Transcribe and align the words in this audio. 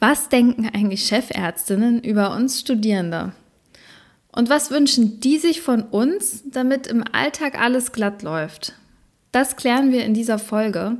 Was 0.00 0.28
denken 0.28 0.70
eigentlich 0.72 1.06
Chefärztinnen 1.06 2.00
über 2.02 2.34
uns 2.34 2.60
Studierende? 2.60 3.32
Und 4.30 4.48
was 4.48 4.70
wünschen 4.70 5.18
die 5.18 5.38
sich 5.38 5.60
von 5.60 5.82
uns, 5.82 6.44
damit 6.50 6.86
im 6.86 7.02
Alltag 7.10 7.60
alles 7.60 7.90
glatt 7.90 8.22
läuft? 8.22 8.74
Das 9.32 9.56
klären 9.56 9.90
wir 9.90 10.04
in 10.04 10.14
dieser 10.14 10.38
Folge. 10.38 10.98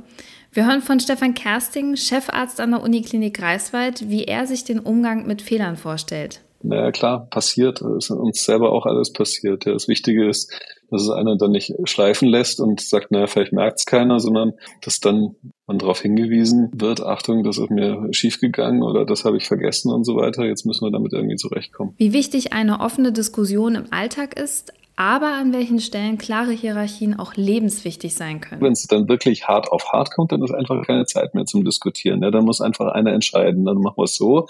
Wir 0.51 0.65
hören 0.65 0.81
von 0.81 0.99
Stefan 0.99 1.33
Kersting, 1.33 1.95
Chefarzt 1.95 2.59
an 2.59 2.71
der 2.71 2.81
Uniklinik 2.81 3.37
Greifswald, 3.37 4.09
wie 4.09 4.25
er 4.25 4.47
sich 4.47 4.65
den 4.65 4.79
Umgang 4.79 5.25
mit 5.25 5.41
Fehlern 5.41 5.77
vorstellt. 5.77 6.41
Naja, 6.61 6.91
klar, 6.91 7.27
passiert. 7.29 7.81
Es 7.81 8.05
ist 8.05 8.11
uns 8.11 8.43
selber 8.43 8.71
auch 8.71 8.85
alles 8.85 9.13
passiert. 9.13 9.65
Ja, 9.65 9.73
das 9.73 9.87
Wichtige 9.87 10.27
ist, 10.27 10.51
dass 10.89 11.03
es 11.03 11.09
einer 11.09 11.37
dann 11.37 11.51
nicht 11.51 11.73
schleifen 11.85 12.27
lässt 12.27 12.59
und 12.59 12.81
sagt, 12.81 13.11
naja, 13.11 13.27
vielleicht 13.27 13.53
merkt 13.53 13.79
es 13.79 13.85
keiner, 13.85 14.19
sondern 14.19 14.53
dass 14.81 14.99
dann 14.99 15.35
man 15.67 15.77
darauf 15.77 16.01
hingewiesen 16.01 16.69
wird, 16.73 17.01
Achtung, 17.01 17.43
das 17.43 17.59
ist 17.59 17.69
mir 17.69 18.07
schiefgegangen 18.11 18.81
oder 18.81 19.05
das 19.05 19.23
habe 19.23 19.37
ich 19.37 19.47
vergessen 19.47 19.93
und 19.93 20.03
so 20.03 20.15
weiter. 20.15 20.45
Jetzt 20.45 20.65
müssen 20.65 20.85
wir 20.85 20.91
damit 20.91 21.13
irgendwie 21.13 21.35
zurechtkommen. 21.35 21.93
Wie 21.97 22.11
wichtig 22.11 22.53
eine 22.53 22.79
offene 22.79 23.11
Diskussion 23.11 23.75
im 23.75 23.85
Alltag 23.91 24.39
ist, 24.39 24.73
aber 24.99 25.27
an 25.27 25.53
welchen 25.53 25.79
Stellen 25.79 26.17
klare 26.17 26.51
Hierarchien 26.51 27.17
auch 27.17 27.35
lebenswichtig 27.35 28.13
sein 28.15 28.41
können. 28.41 28.61
Wenn 28.61 28.73
es 28.73 28.85
dann 28.85 29.07
wirklich 29.07 29.47
hart 29.47 29.71
auf 29.71 29.93
hart 29.93 30.11
kommt, 30.11 30.33
dann 30.33 30.43
ist 30.43 30.53
einfach 30.53 30.85
keine 30.85 31.05
Zeit 31.05 31.33
mehr 31.33 31.45
zum 31.45 31.63
Diskutieren. 31.63 32.21
Ja, 32.21 32.31
dann 32.31 32.43
muss 32.43 32.59
einfach 32.59 32.87
einer 32.91 33.13
entscheiden, 33.13 33.63
dann 33.63 33.77
machen 33.77 33.95
wir 33.95 34.03
es 34.03 34.17
so. 34.17 34.47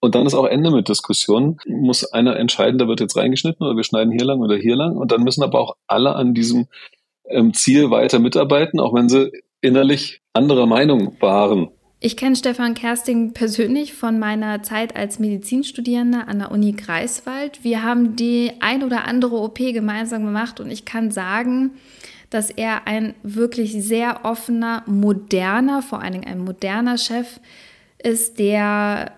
Und 0.00 0.16
dann 0.16 0.26
ist 0.26 0.34
auch 0.34 0.46
Ende 0.46 0.72
mit 0.72 0.88
Diskussionen. 0.88 1.58
Muss 1.66 2.04
einer 2.04 2.36
entscheiden, 2.36 2.78
da 2.78 2.88
wird 2.88 2.98
jetzt 2.98 3.16
reingeschnitten 3.16 3.64
oder 3.64 3.76
wir 3.76 3.84
schneiden 3.84 4.12
hier 4.12 4.24
lang 4.24 4.40
oder 4.40 4.56
hier 4.56 4.74
lang. 4.74 4.96
Und 4.96 5.12
dann 5.12 5.22
müssen 5.22 5.44
aber 5.44 5.60
auch 5.60 5.76
alle 5.86 6.16
an 6.16 6.34
diesem 6.34 6.66
ähm, 7.26 7.54
Ziel 7.54 7.92
weiter 7.92 8.18
mitarbeiten, 8.18 8.80
auch 8.80 8.94
wenn 8.94 9.08
sie 9.08 9.30
innerlich 9.60 10.20
anderer 10.32 10.66
Meinung 10.66 11.16
waren. 11.20 11.68
Ich 12.04 12.16
kenne 12.16 12.34
Stefan 12.34 12.74
Kersting 12.74 13.32
persönlich 13.32 13.94
von 13.94 14.18
meiner 14.18 14.64
Zeit 14.64 14.96
als 14.96 15.20
Medizinstudierende 15.20 16.26
an 16.26 16.40
der 16.40 16.50
Uni 16.50 16.72
Greifswald. 16.72 17.62
Wir 17.62 17.84
haben 17.84 18.16
die 18.16 18.50
ein 18.58 18.82
oder 18.82 19.04
andere 19.04 19.36
OP 19.36 19.58
gemeinsam 19.58 20.24
gemacht 20.24 20.58
und 20.58 20.68
ich 20.68 20.84
kann 20.84 21.12
sagen, 21.12 21.70
dass 22.28 22.50
er 22.50 22.88
ein 22.88 23.14
wirklich 23.22 23.84
sehr 23.84 24.24
offener, 24.24 24.82
moderner, 24.86 25.80
vor 25.80 26.02
allen 26.02 26.14
Dingen 26.14 26.26
ein 26.26 26.40
moderner 26.40 26.98
Chef 26.98 27.38
ist, 28.02 28.40
der 28.40 29.12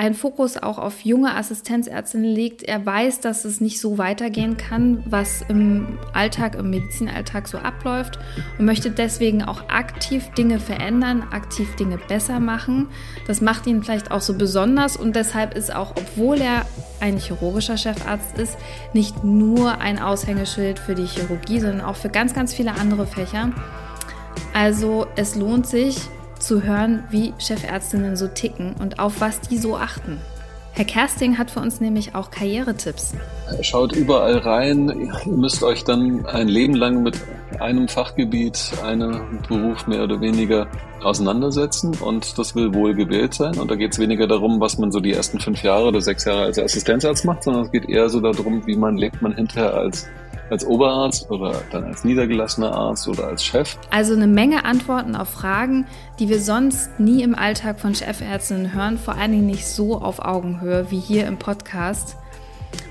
einen 0.00 0.14
Fokus 0.14 0.56
auch 0.56 0.78
auf 0.78 1.02
junge 1.02 1.34
Assistenzärztinnen 1.34 2.24
legt. 2.24 2.62
Er 2.62 2.86
weiß, 2.86 3.20
dass 3.20 3.44
es 3.44 3.60
nicht 3.60 3.80
so 3.80 3.98
weitergehen 3.98 4.56
kann, 4.56 5.04
was 5.04 5.44
im 5.46 5.98
Alltag, 6.14 6.54
im 6.54 6.70
Medizinalltag 6.70 7.46
so 7.46 7.58
abläuft 7.58 8.18
und 8.58 8.64
möchte 8.64 8.90
deswegen 8.90 9.42
auch 9.42 9.68
aktiv 9.68 10.30
Dinge 10.30 10.58
verändern, 10.58 11.22
aktiv 11.30 11.76
Dinge 11.76 11.98
besser 12.08 12.40
machen. 12.40 12.88
Das 13.26 13.42
macht 13.42 13.66
ihn 13.66 13.82
vielleicht 13.82 14.10
auch 14.10 14.22
so 14.22 14.38
besonders 14.38 14.96
und 14.96 15.16
deshalb 15.16 15.54
ist 15.54 15.70
auch, 15.70 15.90
obwohl 15.90 16.40
er 16.40 16.64
ein 17.00 17.18
chirurgischer 17.18 17.76
Chefarzt 17.76 18.38
ist, 18.38 18.56
nicht 18.94 19.22
nur 19.22 19.82
ein 19.82 19.98
Aushängeschild 19.98 20.78
für 20.78 20.94
die 20.94 21.04
Chirurgie, 21.04 21.60
sondern 21.60 21.82
auch 21.82 21.96
für 21.96 22.08
ganz, 22.08 22.32
ganz 22.32 22.54
viele 22.54 22.72
andere 22.72 23.06
Fächer. 23.06 23.52
Also 24.54 25.06
es 25.16 25.36
lohnt 25.36 25.66
sich, 25.66 26.08
zu 26.40 26.62
hören, 26.62 27.04
wie 27.10 27.32
Chefärztinnen 27.38 28.16
so 28.16 28.28
ticken 28.28 28.74
und 28.80 28.98
auf 28.98 29.20
was 29.20 29.40
die 29.40 29.58
so 29.58 29.76
achten. 29.76 30.18
Herr 30.72 30.84
Kersting 30.84 31.36
hat 31.36 31.50
für 31.50 31.60
uns 31.60 31.80
nämlich 31.80 32.14
auch 32.14 32.30
Karrieretipps. 32.30 33.14
Schaut 33.60 33.92
überall 33.92 34.38
rein. 34.38 34.88
Ihr 34.88 35.32
müsst 35.32 35.62
euch 35.64 35.84
dann 35.84 36.24
ein 36.26 36.48
Leben 36.48 36.74
lang 36.74 37.02
mit 37.02 37.20
einem 37.58 37.88
Fachgebiet, 37.88 38.72
einem 38.84 39.40
Beruf 39.48 39.86
mehr 39.86 40.04
oder 40.04 40.20
weniger 40.20 40.68
auseinandersetzen 41.02 41.96
und 42.00 42.38
das 42.38 42.54
will 42.54 42.72
wohl 42.72 42.94
gewählt 42.94 43.34
sein. 43.34 43.58
Und 43.58 43.70
da 43.70 43.74
geht 43.74 43.92
es 43.92 43.98
weniger 43.98 44.26
darum, 44.26 44.60
was 44.60 44.78
man 44.78 44.92
so 44.92 45.00
die 45.00 45.12
ersten 45.12 45.40
fünf 45.40 45.62
Jahre 45.62 45.88
oder 45.88 46.00
sechs 46.00 46.24
Jahre 46.24 46.44
als 46.44 46.58
Assistenzarzt 46.58 47.24
macht, 47.24 47.42
sondern 47.42 47.64
es 47.64 47.72
geht 47.72 47.88
eher 47.88 48.08
so 48.08 48.20
darum, 48.20 48.66
wie 48.66 48.76
man 48.76 48.96
lebt 48.96 49.20
man 49.20 49.34
hinterher 49.34 49.74
als 49.74 50.06
als 50.50 50.66
Oberarzt 50.66 51.30
oder 51.30 51.62
dann 51.70 51.84
als 51.84 52.04
niedergelassener 52.04 52.72
Arzt 52.72 53.08
oder 53.08 53.28
als 53.28 53.44
Chef? 53.44 53.76
Also 53.90 54.14
eine 54.14 54.26
Menge 54.26 54.64
Antworten 54.64 55.16
auf 55.16 55.28
Fragen, 55.28 55.86
die 56.18 56.28
wir 56.28 56.40
sonst 56.40 56.98
nie 56.98 57.22
im 57.22 57.34
Alltag 57.34 57.80
von 57.80 57.94
Chefärztinnen 57.94 58.74
hören, 58.74 58.98
vor 58.98 59.14
allen 59.14 59.32
Dingen 59.32 59.46
nicht 59.46 59.66
so 59.66 60.00
auf 60.00 60.20
Augenhöhe 60.20 60.90
wie 60.90 61.00
hier 61.00 61.26
im 61.26 61.38
Podcast. 61.38 62.16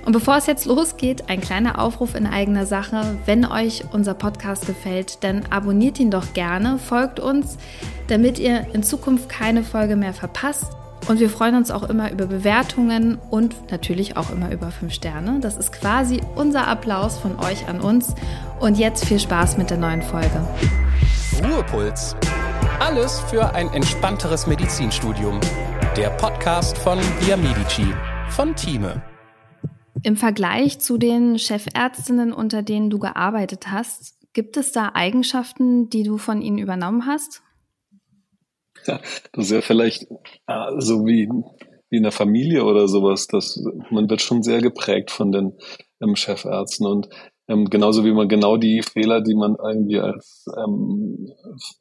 Und 0.05 0.13
bevor 0.13 0.37
es 0.37 0.47
jetzt 0.47 0.65
losgeht, 0.65 1.29
ein 1.29 1.41
kleiner 1.41 1.79
Aufruf 1.79 2.15
in 2.15 2.25
eigener 2.25 2.65
Sache. 2.65 3.17
Wenn 3.25 3.45
euch 3.45 3.83
unser 3.91 4.13
Podcast 4.13 4.65
gefällt, 4.65 5.23
dann 5.23 5.43
abonniert 5.49 5.99
ihn 5.99 6.11
doch 6.11 6.33
gerne, 6.33 6.79
folgt 6.79 7.19
uns, 7.19 7.57
damit 8.07 8.39
ihr 8.39 8.67
in 8.73 8.83
Zukunft 8.83 9.29
keine 9.29 9.63
Folge 9.63 9.95
mehr 9.95 10.13
verpasst. 10.13 10.78
Und 11.09 11.19
wir 11.19 11.31
freuen 11.31 11.55
uns 11.55 11.71
auch 11.71 11.81
immer 11.81 12.11
über 12.11 12.27
Bewertungen 12.27 13.17
und 13.31 13.71
natürlich 13.71 14.15
auch 14.15 14.29
immer 14.29 14.51
über 14.51 14.69
5 14.69 14.93
Sterne. 14.93 15.39
Das 15.39 15.57
ist 15.57 15.71
quasi 15.71 16.21
unser 16.35 16.67
Applaus 16.67 17.17
von 17.17 17.39
euch 17.39 17.67
an 17.67 17.81
uns. 17.81 18.13
Und 18.59 18.77
jetzt 18.77 19.05
viel 19.05 19.19
Spaß 19.19 19.57
mit 19.57 19.71
der 19.71 19.77
neuen 19.77 20.03
Folge. 20.03 20.47
Ruhepuls. 21.43 22.15
Alles 22.79 23.21
für 23.21 23.55
ein 23.55 23.69
entspannteres 23.73 24.45
Medizinstudium. 24.45 25.39
Der 25.97 26.11
Podcast 26.11 26.77
von 26.77 26.99
Via 27.21 27.37
Medici 27.37 27.87
von 28.29 28.55
Thieme. 28.55 29.01
Im 30.03 30.15
Vergleich 30.15 30.79
zu 30.79 30.99
den 30.99 31.39
Chefärztinnen, 31.39 32.31
unter 32.31 32.61
denen 32.61 32.91
du 32.91 32.99
gearbeitet 32.99 33.71
hast, 33.71 34.13
gibt 34.33 34.57
es 34.57 34.73
da 34.73 34.91
Eigenschaften, 34.93 35.89
die 35.89 36.03
du 36.03 36.19
von 36.19 36.43
ihnen 36.43 36.59
übernommen 36.59 37.07
hast? 37.07 37.41
Das 39.33 39.45
ist 39.45 39.51
ja 39.51 39.61
vielleicht 39.61 40.03
äh, 40.47 40.71
so 40.79 41.05
wie, 41.05 41.29
wie 41.89 41.97
in 41.97 42.03
der 42.03 42.11
Familie 42.11 42.65
oder 42.65 42.87
sowas, 42.87 43.27
dass 43.27 43.63
man 43.89 44.09
wird 44.09 44.21
schon 44.21 44.43
sehr 44.43 44.61
geprägt 44.61 45.11
von 45.11 45.31
den 45.31 45.53
ähm, 46.01 46.15
Chefärzten 46.15 46.87
und 46.87 47.09
ähm, 47.49 47.65
genauso 47.65 48.05
wie 48.05 48.11
man 48.11 48.29
genau 48.29 48.57
die 48.57 48.83
Fehler, 48.83 49.21
die 49.21 49.33
man 49.33 49.55
irgendwie 49.55 49.99
als 49.99 50.45
ähm, 50.55 51.31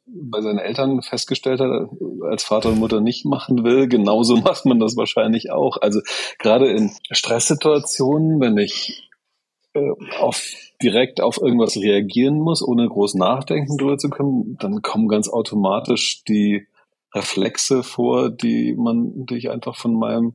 bei 0.07 0.41
seinen 0.41 0.59
Eltern 0.59 1.03
festgestellt 1.03 1.61
hat, 1.61 1.91
als 2.23 2.43
Vater 2.43 2.71
und 2.71 2.79
Mutter 2.79 3.03
nicht 3.03 3.27
machen 3.27 3.65
will, 3.65 3.87
genauso 3.87 4.37
macht 4.41 4.65
man 4.65 4.81
das 4.81 4.97
wahrscheinlich 4.97 5.51
auch. 5.51 5.77
Also 5.81 6.01
gerade 6.39 6.71
in 6.71 6.91
Stresssituationen, 7.11 8.41
wenn 8.41 8.57
ich 8.57 9.11
äh, 9.75 9.91
auf 10.19 10.43
direkt 10.83 11.21
auf 11.21 11.39
irgendwas 11.39 11.77
reagieren 11.77 12.39
muss, 12.39 12.67
ohne 12.67 12.89
groß 12.89 13.15
nachdenken 13.15 13.77
drüber 13.77 13.99
zu 13.99 14.09
können, 14.09 14.57
dann 14.61 14.81
kommen 14.81 15.09
ganz 15.09 15.29
automatisch 15.29 16.23
die 16.25 16.68
Reflexe 17.15 17.83
vor, 17.83 18.31
die 18.31 18.75
man, 18.75 19.27
die 19.27 19.37
ich 19.37 19.51
einfach 19.51 19.77
von 19.77 19.95
meinem 19.95 20.35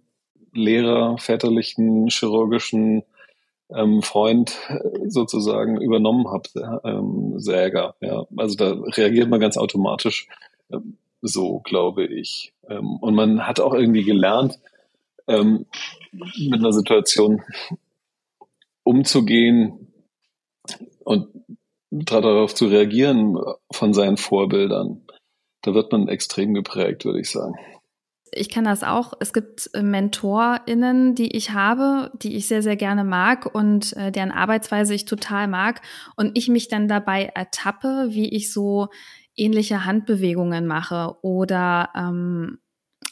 Lehrer, 0.53 1.17
väterlichen, 1.17 2.07
chirurgischen 2.09 3.03
ähm, 3.69 4.01
Freund 4.01 4.57
äh, 4.69 5.09
sozusagen 5.09 5.81
übernommen 5.81 6.27
habe, 6.27 6.81
ähm, 6.83 7.39
Säger. 7.39 7.95
Ja. 8.01 8.25
Also 8.37 8.55
da 8.55 8.71
reagiert 8.95 9.29
man 9.29 9.39
ganz 9.39 9.57
automatisch 9.57 10.27
ähm, 10.71 10.97
so, 11.21 11.59
glaube 11.59 12.05
ich. 12.05 12.53
Ähm, 12.69 12.97
und 12.97 13.15
man 13.15 13.47
hat 13.47 13.59
auch 13.59 13.73
irgendwie 13.73 14.03
gelernt, 14.03 14.59
ähm, 15.27 15.65
mit 16.11 16.59
einer 16.59 16.73
Situation 16.73 17.41
umzugehen 18.83 19.87
und 21.03 21.29
darauf 21.89 22.53
zu 22.53 22.67
reagieren 22.67 23.37
von 23.71 23.93
seinen 23.93 24.17
Vorbildern 24.17 25.01
da 25.63 25.73
wird 25.73 25.91
man 25.91 26.07
extrem 26.07 26.53
geprägt, 26.53 27.05
würde 27.05 27.19
ich 27.19 27.31
sagen. 27.31 27.55
Ich 28.35 28.49
kann 28.49 28.63
das 28.63 28.83
auch. 28.83 29.13
Es 29.19 29.31
gibt 29.31 29.69
äh, 29.73 29.81
MentorInnen, 29.81 31.15
die 31.15 31.35
ich 31.35 31.51
habe, 31.51 32.11
die 32.21 32.35
ich 32.35 32.47
sehr, 32.47 32.63
sehr 32.63 32.75
gerne 32.75 33.03
mag 33.03 33.53
und 33.53 33.95
äh, 33.95 34.11
deren 34.11 34.31
Arbeitsweise 34.31 34.93
ich 34.93 35.05
total 35.05 35.47
mag. 35.47 35.81
Und 36.15 36.37
ich 36.37 36.49
mich 36.49 36.67
dann 36.67 36.87
dabei 36.87 37.25
ertappe, 37.25 38.07
wie 38.09 38.29
ich 38.29 38.51
so 38.51 38.89
ähnliche 39.35 39.85
Handbewegungen 39.85 40.67
mache 40.67 41.15
oder 41.21 41.89
ähm, 41.95 42.59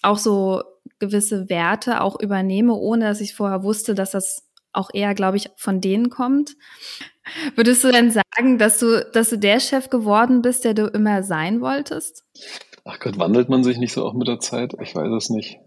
auch 0.01 0.17
so 0.17 0.63
gewisse 0.99 1.49
Werte 1.49 2.01
auch 2.01 2.19
übernehme, 2.19 2.73
ohne 2.73 3.05
dass 3.05 3.21
ich 3.21 3.35
vorher 3.35 3.63
wusste, 3.63 3.95
dass 3.95 4.11
das 4.11 4.50
auch 4.73 4.89
eher, 4.93 5.13
glaube 5.13 5.37
ich, 5.37 5.49
von 5.55 5.81
denen 5.81 6.09
kommt. 6.09 6.55
Würdest 7.55 7.83
du 7.83 7.91
denn 7.91 8.11
sagen, 8.11 8.57
dass 8.57 8.79
du, 8.79 9.05
dass 9.13 9.29
du 9.29 9.37
der 9.37 9.59
Chef 9.59 9.89
geworden 9.89 10.41
bist, 10.41 10.65
der 10.65 10.73
du 10.73 10.87
immer 10.87 11.23
sein 11.23 11.61
wolltest? 11.61 12.23
Ach 12.83 12.99
Gott, 12.99 13.19
wandelt 13.19 13.49
man 13.49 13.63
sich 13.63 13.77
nicht 13.77 13.93
so 13.93 14.05
auch 14.05 14.13
mit 14.13 14.27
der 14.27 14.39
Zeit? 14.39 14.73
Ich 14.81 14.95
weiß 14.95 15.11
es 15.11 15.29
nicht. 15.29 15.59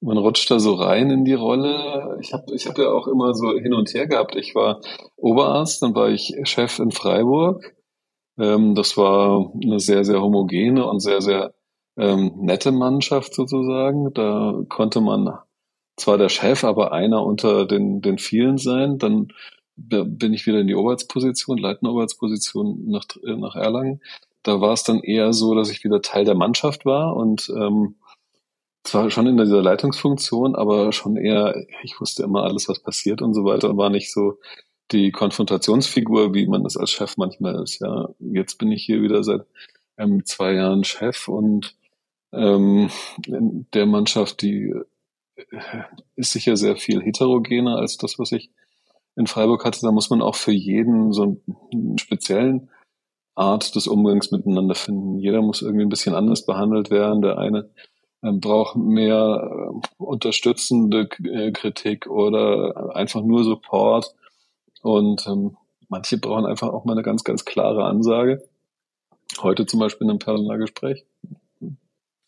Man 0.00 0.18
rutscht 0.18 0.50
da 0.50 0.60
so 0.60 0.74
rein 0.74 1.10
in 1.10 1.24
die 1.24 1.34
Rolle. 1.34 2.18
Ich 2.20 2.32
habe 2.32 2.54
ich 2.54 2.66
hab 2.66 2.78
ja 2.78 2.90
auch 2.90 3.08
immer 3.08 3.34
so 3.34 3.52
hin 3.58 3.74
und 3.74 3.92
her 3.92 4.06
gehabt. 4.06 4.36
Ich 4.36 4.54
war 4.54 4.80
Oberarzt, 5.16 5.82
dann 5.82 5.94
war 5.94 6.10
ich 6.10 6.34
Chef 6.44 6.78
in 6.78 6.92
Freiburg. 6.92 7.74
Ähm, 8.38 8.74
das 8.74 8.96
war 8.96 9.52
eine 9.62 9.80
sehr, 9.80 10.04
sehr 10.04 10.20
homogene 10.20 10.86
und 10.86 11.00
sehr, 11.00 11.22
sehr 11.22 11.54
ähm, 11.96 12.32
nette 12.36 12.72
Mannschaft 12.72 13.34
sozusagen. 13.34 14.12
Da 14.12 14.62
konnte 14.68 15.00
man 15.00 15.38
zwar 15.96 16.18
der 16.18 16.28
Chef, 16.28 16.64
aber 16.64 16.92
einer 16.92 17.24
unter 17.24 17.66
den, 17.66 18.00
den 18.02 18.18
vielen 18.18 18.58
sein. 18.58 18.98
Dann 18.98 19.32
bin 19.76 20.32
ich 20.32 20.46
wieder 20.46 20.60
in 20.60 20.66
die 20.66 20.74
Oberartsposition, 20.74 21.58
leitende 21.58 21.92
Oberartsposition 21.92 22.88
nach, 22.88 23.04
nach 23.22 23.56
Erlangen. 23.56 24.00
Da 24.42 24.60
war 24.60 24.72
es 24.72 24.84
dann 24.84 25.00
eher 25.00 25.32
so, 25.32 25.54
dass 25.54 25.70
ich 25.70 25.84
wieder 25.84 26.00
Teil 26.02 26.24
der 26.24 26.34
Mannschaft 26.34 26.86
war 26.86 27.16
und 27.16 27.52
ähm, 27.54 27.96
zwar 28.84 29.10
schon 29.10 29.26
in 29.26 29.36
dieser 29.36 29.62
Leitungsfunktion, 29.62 30.54
aber 30.54 30.92
schon 30.92 31.16
eher, 31.16 31.66
ich 31.82 32.00
wusste 32.00 32.22
immer 32.22 32.44
alles, 32.44 32.68
was 32.68 32.78
passiert 32.78 33.20
und 33.20 33.34
so 33.34 33.44
weiter 33.44 33.68
und 33.68 33.76
war 33.76 33.90
nicht 33.90 34.12
so 34.12 34.38
die 34.92 35.10
Konfrontationsfigur, 35.10 36.32
wie 36.32 36.46
man 36.46 36.62
das 36.62 36.76
als 36.76 36.92
Chef 36.92 37.16
manchmal 37.16 37.60
ist. 37.62 37.80
Ja, 37.80 38.08
jetzt 38.20 38.58
bin 38.58 38.70
ich 38.70 38.84
hier 38.84 39.02
wieder 39.02 39.24
seit 39.24 39.42
ähm, 39.98 40.24
zwei 40.24 40.52
Jahren 40.54 40.84
Chef 40.84 41.26
und 41.26 41.74
ähm, 42.32 42.88
in 43.26 43.66
der 43.74 43.86
Mannschaft, 43.86 44.42
die 44.42 44.72
ist 46.16 46.32
sicher 46.32 46.56
sehr 46.56 46.76
viel 46.76 47.02
heterogener 47.02 47.76
als 47.76 47.96
das, 47.96 48.18
was 48.18 48.32
ich 48.32 48.50
in 49.16 49.26
Freiburg 49.26 49.64
hatte. 49.64 49.80
Da 49.82 49.92
muss 49.92 50.10
man 50.10 50.22
auch 50.22 50.34
für 50.34 50.52
jeden 50.52 51.12
so 51.12 51.42
einen 51.72 51.98
speziellen 51.98 52.70
Art 53.34 53.74
des 53.74 53.86
Umgangs 53.86 54.30
miteinander 54.30 54.74
finden. 54.74 55.18
Jeder 55.18 55.42
muss 55.42 55.62
irgendwie 55.62 55.84
ein 55.84 55.90
bisschen 55.90 56.14
anders 56.14 56.46
behandelt 56.46 56.90
werden. 56.90 57.22
Der 57.22 57.38
eine 57.38 57.70
ähm, 58.22 58.40
braucht 58.40 58.76
mehr 58.76 59.50
äh, 59.50 60.02
unterstützende 60.02 61.08
äh, 61.24 61.52
Kritik 61.52 62.06
oder 62.06 62.94
einfach 62.96 63.22
nur 63.22 63.44
Support. 63.44 64.14
Und 64.82 65.26
ähm, 65.26 65.56
manche 65.88 66.18
brauchen 66.18 66.46
einfach 66.46 66.68
auch 66.68 66.84
mal 66.84 66.92
eine 66.92 67.02
ganz, 67.02 67.24
ganz 67.24 67.44
klare 67.44 67.84
Ansage. 67.84 68.48
Heute 69.40 69.66
zum 69.66 69.80
Beispiel 69.80 70.06
in 70.06 70.10
einem 70.10 70.18
Personalgespräch 70.18 71.04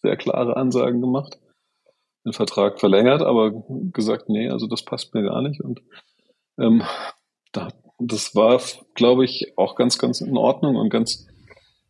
sehr 0.02 0.16
klare 0.16 0.56
Ansagen 0.56 1.00
gemacht, 1.00 1.38
den 2.28 2.32
Vertrag 2.34 2.78
verlängert, 2.80 3.22
aber 3.22 3.52
gesagt, 3.92 4.28
nee, 4.28 4.48
also 4.48 4.66
das 4.66 4.84
passt 4.84 5.14
mir 5.14 5.22
gar 5.22 5.42
nicht. 5.42 5.60
Und 5.60 5.82
ähm, 6.58 6.82
da, 7.52 7.68
das 7.98 8.34
war, 8.34 8.60
glaube 8.94 9.24
ich, 9.24 9.52
auch 9.56 9.74
ganz, 9.74 9.98
ganz 9.98 10.20
in 10.20 10.36
Ordnung 10.36 10.76
und 10.76 10.90
ganz, 10.90 11.26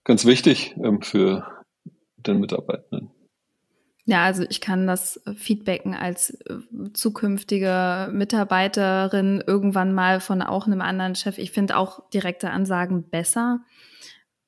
ganz 0.05 0.25
wichtig 0.25 0.75
ähm, 0.83 1.03
für 1.03 1.47
den 2.17 2.41
Mitarbeitenden. 2.41 3.11
Ja, 4.05 4.25
also 4.25 4.43
ich 4.49 4.63
kann 4.63 4.87
das 4.87 5.21
feedbacken 5.37 5.95
als 5.95 6.31
äh, 6.31 6.57
zukünftige 6.95 8.09
Mitarbeiterin 8.11 9.45
irgendwann 9.47 9.93
mal 9.93 10.21
von 10.21 10.41
auch 10.41 10.67
einem 10.67 10.81
anderen 10.81 11.15
Chef. 11.15 11.37
Ich 11.37 11.51
finde 11.51 11.77
auch 11.77 12.09
direkte 12.09 12.51
Ansagen 12.51 13.11
besser, 13.11 13.61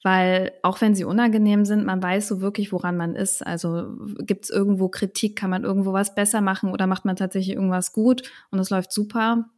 weil 0.02 0.52
auch 0.62 0.80
wenn 0.80 0.94
sie 0.94 1.04
unangenehm 1.04 1.64
sind, 1.64 1.84
man 1.84 2.02
weiß 2.02 2.28
so 2.28 2.40
wirklich, 2.40 2.72
woran 2.72 2.96
man 2.96 3.14
ist. 3.14 3.46
Also 3.46 3.96
gibt 4.20 4.44
es 4.44 4.50
irgendwo 4.50 4.88
Kritik, 4.88 5.36
kann 5.36 5.50
man 5.50 5.64
irgendwo 5.64 5.92
was 5.92 6.14
besser 6.14 6.40
machen 6.40 6.72
oder 6.72 6.86
macht 6.86 7.04
man 7.04 7.16
tatsächlich 7.16 7.54
irgendwas 7.54 7.92
gut 7.92 8.22
und 8.50 8.58
es 8.58 8.70
läuft 8.70 8.92
super. 8.92 9.50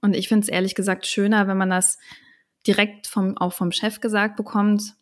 Und 0.00 0.16
ich 0.16 0.28
finde 0.28 0.44
es 0.44 0.48
ehrlich 0.48 0.74
gesagt 0.74 1.06
schöner, 1.06 1.46
wenn 1.46 1.56
man 1.58 1.70
das 1.70 1.98
direkt 2.66 3.06
vom, 3.06 3.36
auch 3.36 3.52
vom 3.52 3.70
Chef 3.70 4.00
gesagt 4.00 4.36
bekommt, 4.36 4.94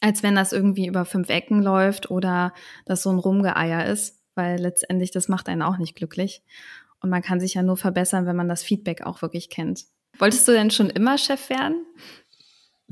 als 0.00 0.22
wenn 0.22 0.34
das 0.34 0.52
irgendwie 0.52 0.86
über 0.86 1.04
fünf 1.04 1.28
Ecken 1.28 1.62
läuft 1.62 2.10
oder 2.10 2.54
das 2.86 3.02
so 3.02 3.10
ein 3.10 3.18
Rumgeeier 3.18 3.86
ist, 3.86 4.20
weil 4.34 4.58
letztendlich 4.58 5.10
das 5.10 5.28
macht 5.28 5.48
einen 5.48 5.62
auch 5.62 5.78
nicht 5.78 5.96
glücklich. 5.96 6.42
Und 7.00 7.10
man 7.10 7.22
kann 7.22 7.40
sich 7.40 7.54
ja 7.54 7.62
nur 7.62 7.76
verbessern, 7.76 8.26
wenn 8.26 8.36
man 8.36 8.48
das 8.48 8.62
Feedback 8.62 9.02
auch 9.02 9.22
wirklich 9.22 9.50
kennt. 9.50 9.86
Wolltest 10.18 10.46
du 10.46 10.52
denn 10.52 10.70
schon 10.70 10.88
immer 10.88 11.18
Chef 11.18 11.50
werden? 11.50 11.84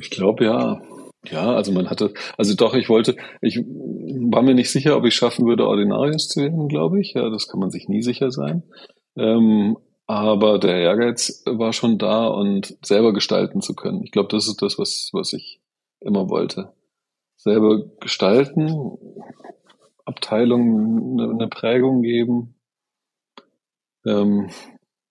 Ich 0.00 0.10
glaube 0.10 0.44
ja. 0.44 0.82
Ja, 1.30 1.52
also 1.54 1.70
man 1.72 1.90
hatte, 1.90 2.14
also 2.38 2.54
doch, 2.54 2.72
ich 2.74 2.88
wollte, 2.88 3.14
ich 3.42 3.58
war 3.58 4.40
mir 4.42 4.54
nicht 4.54 4.70
sicher, 4.70 4.96
ob 4.96 5.04
ich 5.04 5.14
schaffen 5.14 5.46
würde, 5.46 5.66
Ordinarius 5.66 6.28
zu 6.28 6.40
werden, 6.40 6.66
glaube 6.68 6.98
ich. 7.00 7.12
Ja, 7.12 7.28
das 7.28 7.46
kann 7.46 7.60
man 7.60 7.70
sich 7.70 7.88
nie 7.88 8.02
sicher 8.02 8.30
sein. 8.30 8.62
Ähm, 9.16 9.76
aber 10.06 10.58
der 10.58 10.78
Ehrgeiz 10.78 11.42
war 11.46 11.74
schon 11.74 11.98
da 11.98 12.26
und 12.26 12.76
selber 12.82 13.12
gestalten 13.12 13.60
zu 13.60 13.74
können. 13.74 14.02
Ich 14.02 14.12
glaube, 14.12 14.30
das 14.30 14.48
ist 14.48 14.62
das, 14.62 14.78
was, 14.78 15.10
was 15.12 15.34
ich 15.34 15.60
immer 16.00 16.30
wollte 16.30 16.72
selber 17.42 17.86
gestalten, 18.00 18.98
Abteilungen 20.04 21.18
eine, 21.20 21.32
eine 21.32 21.48
Prägung 21.48 22.02
geben, 22.02 22.54
ähm, 24.04 24.50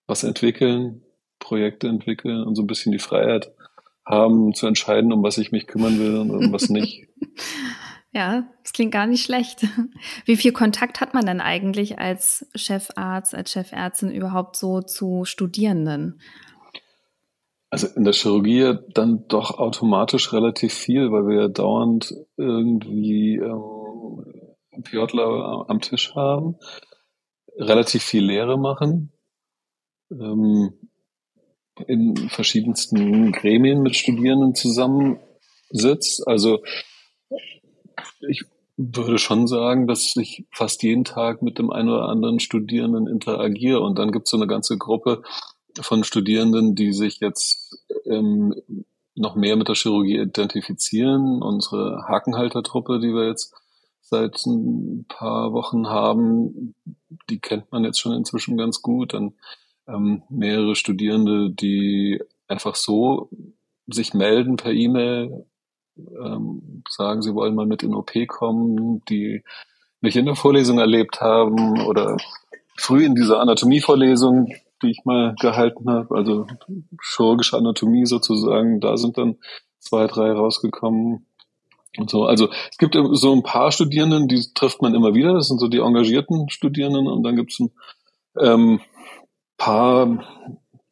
was 0.05 0.23
entwickeln, 0.23 1.03
Projekte 1.39 1.87
entwickeln 1.87 2.43
und 2.43 2.55
so 2.55 2.63
ein 2.63 2.67
bisschen 2.67 2.91
die 2.91 2.99
Freiheit 2.99 3.51
haben 4.09 4.53
zu 4.53 4.67
entscheiden, 4.67 5.13
um 5.13 5.23
was 5.23 5.37
ich 5.37 5.51
mich 5.51 5.67
kümmern 5.67 5.99
will 5.99 6.17
und 6.17 6.31
um 6.31 6.51
was 6.51 6.69
nicht. 6.69 7.07
Ja, 8.11 8.49
das 8.63 8.73
klingt 8.73 8.91
gar 8.91 9.05
nicht 9.05 9.23
schlecht. 9.23 9.67
Wie 10.25 10.35
viel 10.35 10.51
Kontakt 10.51 10.99
hat 10.99 11.13
man 11.13 11.27
denn 11.27 11.41
eigentlich 11.41 11.99
als 11.99 12.49
Chefarzt, 12.55 13.35
als 13.35 13.51
Chefärztin 13.51 14.09
überhaupt 14.09 14.55
so 14.55 14.81
zu 14.81 15.25
Studierenden? 15.25 16.19
Also 17.69 17.85
in 17.95 18.03
der 18.03 18.13
Chirurgie 18.13 18.79
dann 18.95 19.27
doch 19.27 19.59
automatisch 19.59 20.33
relativ 20.33 20.73
viel, 20.73 21.11
weil 21.11 21.27
wir 21.27 21.41
ja 21.41 21.47
dauernd 21.49 22.15
irgendwie 22.35 23.35
ähm, 23.35 24.25
PJler 24.81 25.65
am 25.67 25.79
Tisch 25.79 26.15
haben, 26.15 26.55
relativ 27.57 28.01
viel 28.01 28.25
Lehre 28.25 28.57
machen, 28.57 29.11
ähm, 30.11 30.73
in 31.87 32.29
verschiedensten 32.29 33.31
Gremien 33.31 33.81
mit 33.81 33.95
Studierenden 33.95 34.55
zusammensitzt. 34.55 36.27
Also 36.27 36.63
ich 38.27 38.43
würde 38.77 39.17
schon 39.17 39.47
sagen, 39.47 39.87
dass 39.87 40.15
ich 40.15 40.45
fast 40.51 40.83
jeden 40.83 41.03
Tag 41.03 41.41
mit 41.41 41.59
dem 41.59 41.69
einen 41.69 41.89
oder 41.89 42.07
anderen 42.07 42.39
Studierenden 42.39 43.07
interagiere 43.07 43.81
und 43.81 43.99
dann 43.99 44.11
gibt 44.11 44.27
es 44.27 44.31
so 44.31 44.37
eine 44.37 44.47
ganze 44.47 44.77
Gruppe, 44.77 45.21
von 45.81 46.03
Studierenden, 46.03 46.75
die 46.75 46.93
sich 46.93 47.19
jetzt 47.19 47.77
ähm, 48.05 48.53
noch 49.15 49.35
mehr 49.35 49.55
mit 49.55 49.67
der 49.67 49.75
Chirurgie 49.75 50.19
identifizieren. 50.19 51.41
Unsere 51.41 52.07
Hakenhaltertruppe, 52.07 52.99
die 52.99 53.13
wir 53.13 53.27
jetzt 53.27 53.53
seit 54.01 54.45
ein 54.45 55.05
paar 55.07 55.53
Wochen 55.53 55.87
haben, 55.87 56.73
die 57.29 57.39
kennt 57.39 57.71
man 57.71 57.83
jetzt 57.83 57.99
schon 57.99 58.13
inzwischen 58.13 58.57
ganz 58.57 58.81
gut. 58.81 59.13
Dann 59.13 59.33
ähm, 59.89 60.23
mehrere 60.29 60.75
Studierende, 60.75 61.49
die 61.49 62.21
einfach 62.47 62.75
so 62.75 63.29
sich 63.87 64.13
melden 64.13 64.55
per 64.55 64.71
E-Mail, 64.71 65.45
ähm, 65.97 66.83
sagen, 66.89 67.21
sie 67.21 67.33
wollen 67.33 67.55
mal 67.55 67.65
mit 67.65 67.83
in 67.83 67.93
OP 67.93 68.11
kommen, 68.27 69.01
die 69.09 69.43
mich 70.01 70.15
in 70.15 70.25
der 70.25 70.35
Vorlesung 70.35 70.79
erlebt 70.79 71.19
haben 71.21 71.81
oder 71.81 72.17
früh 72.77 73.05
in 73.05 73.15
dieser 73.15 73.39
Anatomievorlesung 73.41 74.53
die 74.81 74.91
ich 74.91 75.05
mal 75.05 75.35
gehalten 75.39 75.89
habe, 75.89 76.15
also 76.15 76.47
chirurgische 77.01 77.57
Anatomie 77.57 78.05
sozusagen, 78.05 78.79
da 78.79 78.97
sind 78.97 79.17
dann 79.17 79.37
zwei, 79.79 80.07
drei 80.07 80.31
rausgekommen. 80.31 81.25
Und 81.97 82.09
so. 82.09 82.25
Also 82.25 82.49
es 82.71 82.77
gibt 82.77 82.95
so 82.95 83.33
ein 83.33 83.43
paar 83.43 83.71
Studierenden, 83.71 84.27
die 84.27 84.41
trifft 84.53 84.81
man 84.81 84.93
immer 84.93 85.15
wieder, 85.15 85.33
das 85.33 85.47
sind 85.47 85.59
so 85.59 85.67
die 85.67 85.79
engagierten 85.79 86.49
Studierenden 86.49 87.07
und 87.07 87.23
dann 87.23 87.35
gibt 87.35 87.51
es 87.51 87.59
ein 87.59 87.71
ähm, 88.39 88.79
paar, 89.59 90.25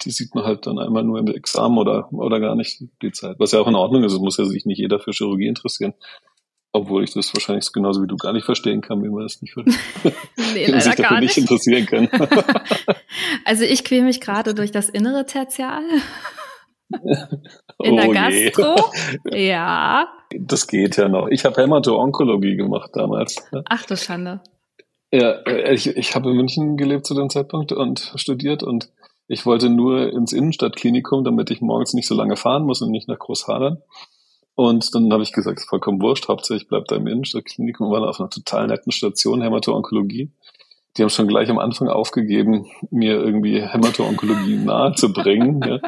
die 0.03 0.11
sieht 0.11 0.35
man 0.35 0.45
halt 0.45 0.67
dann 0.67 0.77
einmal 0.77 1.03
nur 1.03 1.17
im 1.17 1.27
Examen 1.27 1.79
oder, 1.79 2.13
oder 2.13 2.39
gar 2.39 2.55
nicht 2.55 2.83
die 3.01 3.11
Zeit. 3.11 3.37
Was 3.39 3.53
ja 3.53 3.59
auch 3.59 3.67
in 3.67 3.75
Ordnung 3.75 4.03
ist, 4.03 4.13
es 4.13 4.19
muss 4.19 4.37
ja 4.37 4.45
sich 4.45 4.65
nicht 4.65 4.77
jeder 4.77 4.99
für 4.99 5.11
Chirurgie 5.11 5.47
interessieren. 5.47 5.95
Obwohl 6.73 7.03
ich 7.03 7.13
das 7.13 7.33
wahrscheinlich 7.33 7.71
genauso 7.73 8.03
wie 8.03 8.07
du 8.07 8.17
gar 8.17 8.33
nicht 8.33 8.45
verstehen 8.45 8.81
kann, 8.81 9.01
wie 9.03 9.09
man 9.09 9.23
das 9.23 9.41
nicht, 9.41 9.55
nee, 10.53 10.79
sich 10.79 10.95
dafür 10.95 11.19
nicht. 11.19 11.35
nicht 11.35 11.37
interessieren 11.37 11.85
kann. 11.87 12.09
also 13.45 13.63
ich 13.63 13.83
quäle 13.83 14.03
mich 14.03 14.21
gerade 14.21 14.53
durch 14.53 14.71
das 14.71 14.89
innere 14.89 15.25
Tertial. 15.25 15.81
In 17.83 17.95
der 17.95 18.09
oh 18.09 18.11
Gastro? 18.11 18.75
Je. 19.31 19.47
Ja. 19.47 20.07
Das 20.37 20.67
geht 20.67 20.97
ja 20.97 21.07
noch. 21.09 21.27
Ich 21.29 21.45
habe 21.45 21.61
Hämato-Onkologie 21.61 22.55
gemacht 22.55 22.91
damals. 22.93 23.37
Ach 23.65 23.85
du 23.85 23.97
Schande. 23.97 24.41
Ja, 25.11 25.31
äh, 25.45 25.73
ich, 25.73 25.87
ich 25.87 26.15
habe 26.15 26.31
in 26.31 26.37
München 26.37 26.77
gelebt 26.77 27.05
zu 27.05 27.13
dem 27.13 27.29
Zeitpunkt 27.29 27.71
und 27.71 28.13
studiert 28.15 28.63
und 28.63 28.89
ich 29.27 29.45
wollte 29.45 29.69
nur 29.69 30.11
ins 30.11 30.33
Innenstadtklinikum, 30.33 31.23
damit 31.23 31.51
ich 31.51 31.61
morgens 31.61 31.93
nicht 31.93 32.07
so 32.07 32.15
lange 32.15 32.37
fahren 32.37 32.63
muss 32.63 32.81
und 32.81 32.91
nicht 32.91 33.07
nach 33.07 33.19
Großhadern. 33.19 33.81
Und 34.55 34.95
dann 34.95 35.11
habe 35.13 35.23
ich 35.23 35.33
gesagt, 35.33 35.61
vollkommen 35.61 36.01
wurscht, 36.01 36.29
hauptsächlich 36.29 36.67
bleibt 36.67 36.91
da 36.91 36.95
im 36.95 37.07
Innenstadtklinikum, 37.07 37.91
waren 37.91 38.03
auf 38.03 38.19
einer 38.19 38.29
total 38.29 38.67
netten 38.67 38.91
Station, 38.91 39.41
Hämato-Onkologie. 39.41 40.31
Die 40.95 41.01
haben 41.03 41.09
schon 41.09 41.27
gleich 41.27 41.49
am 41.49 41.59
Anfang 41.59 41.89
aufgegeben, 41.89 42.65
mir 42.89 43.21
irgendwie 43.21 43.61
Hämato-Onkologie 43.61 44.55
nahe 44.65 44.95
zu 44.95 45.13
bringen. 45.13 45.61
ja. 45.61 45.79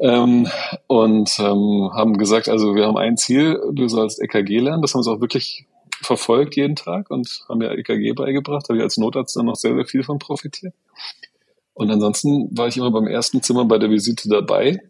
ähm, 0.00 0.48
und 0.88 1.38
ähm, 1.38 1.90
haben 1.94 2.18
gesagt, 2.18 2.48
also 2.48 2.74
wir 2.74 2.86
haben 2.86 2.96
ein 2.96 3.16
Ziel, 3.16 3.60
du 3.72 3.86
sollst 3.86 4.20
EKG 4.20 4.58
lernen. 4.58 4.82
Das 4.82 4.94
haben 4.94 5.02
sie 5.02 5.12
auch 5.12 5.20
wirklich 5.20 5.66
verfolgt 6.02 6.56
jeden 6.56 6.76
Tag 6.76 7.10
und 7.10 7.44
haben 7.48 7.58
mir 7.58 7.70
EKG 7.72 8.12
beigebracht. 8.12 8.64
Da 8.64 8.68
habe 8.70 8.78
ich 8.78 8.82
als 8.82 8.96
Notarzt 8.96 9.36
dann 9.36 9.46
noch 9.46 9.56
sehr, 9.56 9.74
sehr 9.74 9.86
viel 9.86 10.02
von 10.02 10.18
profitiert. 10.18 10.74
Und 11.72 11.90
ansonsten 11.90 12.56
war 12.56 12.68
ich 12.68 12.76
immer 12.76 12.90
beim 12.90 13.06
ersten 13.06 13.42
Zimmer 13.42 13.64
bei 13.64 13.78
der 13.78 13.90
Visite 13.90 14.28
dabei 14.28 14.80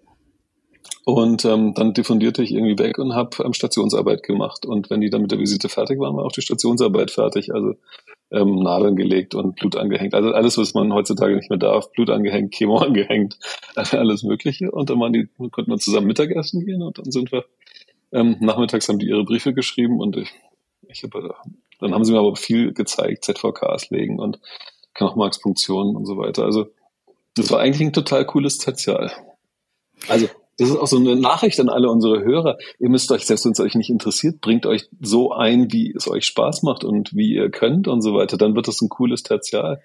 und 1.05 1.45
ähm, 1.45 1.75
dann 1.75 1.93
diffundierte 1.93 2.43
ich 2.43 2.53
irgendwie 2.53 2.79
weg 2.79 2.99
und 2.99 3.15
habe 3.15 3.43
ähm, 3.45 3.53
Stationsarbeit 3.53 4.23
gemacht. 4.23 4.65
Und 4.65 4.91
wenn 4.91 5.01
die 5.01 5.11
dann 5.11 5.23
mit 5.23 5.33
der 5.33 5.39
Visite 5.39 5.69
fertig 5.69 5.99
waren, 5.99 6.17
war 6.17 6.25
auch 6.25 6.33
die 6.33 6.43
Stationsarbeit 6.43 7.11
fertig. 7.11 7.55
Also 7.55 7.75
ähm, 8.31 8.57
Nadeln 8.57 8.97
gelegt 8.97 9.35
und 9.35 9.57
Blut 9.57 9.77
angehängt. 9.77 10.15
Also 10.15 10.31
alles, 10.31 10.57
was 10.57 10.75
man 10.75 10.93
heutzutage 10.93 11.37
nicht 11.37 11.51
mehr 11.51 11.59
darf, 11.59 11.93
Blut 11.93 12.09
angehängt, 12.11 12.55
Chemo 12.55 12.79
angehängt, 12.79 13.39
alles 13.75 14.23
Mögliche. 14.23 14.71
Und 14.71 14.89
dann 14.91 14.99
waren 14.99 15.13
die, 15.13 15.29
konnten 15.51 15.71
wir 15.71 15.79
zusammen 15.79 16.07
Mittagessen 16.07 16.65
gehen 16.65 16.83
und 16.83 16.99
dann 16.99 17.11
sind 17.11 17.33
wir 17.33 17.45
ähm, 18.13 18.37
nachmittags 18.41 18.89
haben 18.89 18.99
die 18.99 19.09
ihre 19.09 19.25
Briefe 19.25 19.53
geschrieben 19.53 20.01
und 20.01 20.17
ich, 20.17 20.31
ich 20.89 21.03
habe 21.03 21.35
Dann 21.81 21.95
haben 21.95 22.05
sie 22.05 22.13
mir 22.13 22.19
aber 22.19 22.37
viel 22.37 22.73
gezeigt, 22.73 23.25
ZVKs 23.25 23.91
legen 23.91 24.19
und 24.19 24.39
Knochenmarksfunktionen 24.95 25.97
und 25.97 26.07
so 26.07 26.17
weiter. 26.17 26.45
Also 26.45 26.67
das 27.35 27.51
war 27.51 27.61
eigentlich 27.61 27.87
ein 27.87 27.93
total 27.93 28.25
cooles 28.27 28.59
Tertial. 28.59 29.11
Also 30.09 30.29
das 30.59 30.69
ist 30.71 30.77
auch 30.77 30.87
so 30.87 30.99
eine 30.99 31.17
Nachricht 31.17 31.59
an 31.59 31.69
alle 31.69 31.91
unsere 31.91 32.23
Hörer. 32.23 32.59
Ihr 32.79 32.89
müsst 32.89 33.11
euch, 33.11 33.27
selbst 33.27 33.45
wenn 33.45 33.53
es 33.53 33.61
euch 33.61 33.75
nicht 33.75 33.91
interessiert, 33.91 34.41
bringt 34.41 34.67
euch 34.67 34.89
so 35.01 35.33
ein, 35.33 35.73
wie 35.73 35.93
es 35.93 36.09
euch 36.09 36.25
Spaß 36.27 36.63
macht 36.63 36.85
und 36.85 37.15
wie 37.15 37.35
ihr 37.35 37.51
könnt 37.51 37.89
und 37.89 38.03
so 38.03 38.15
weiter. 38.15 38.37
Dann 38.37 38.55
wird 38.55 38.69
es 38.69 38.81
ein 38.81 38.89
cooles 38.89 39.25
Tertial. 39.25 39.83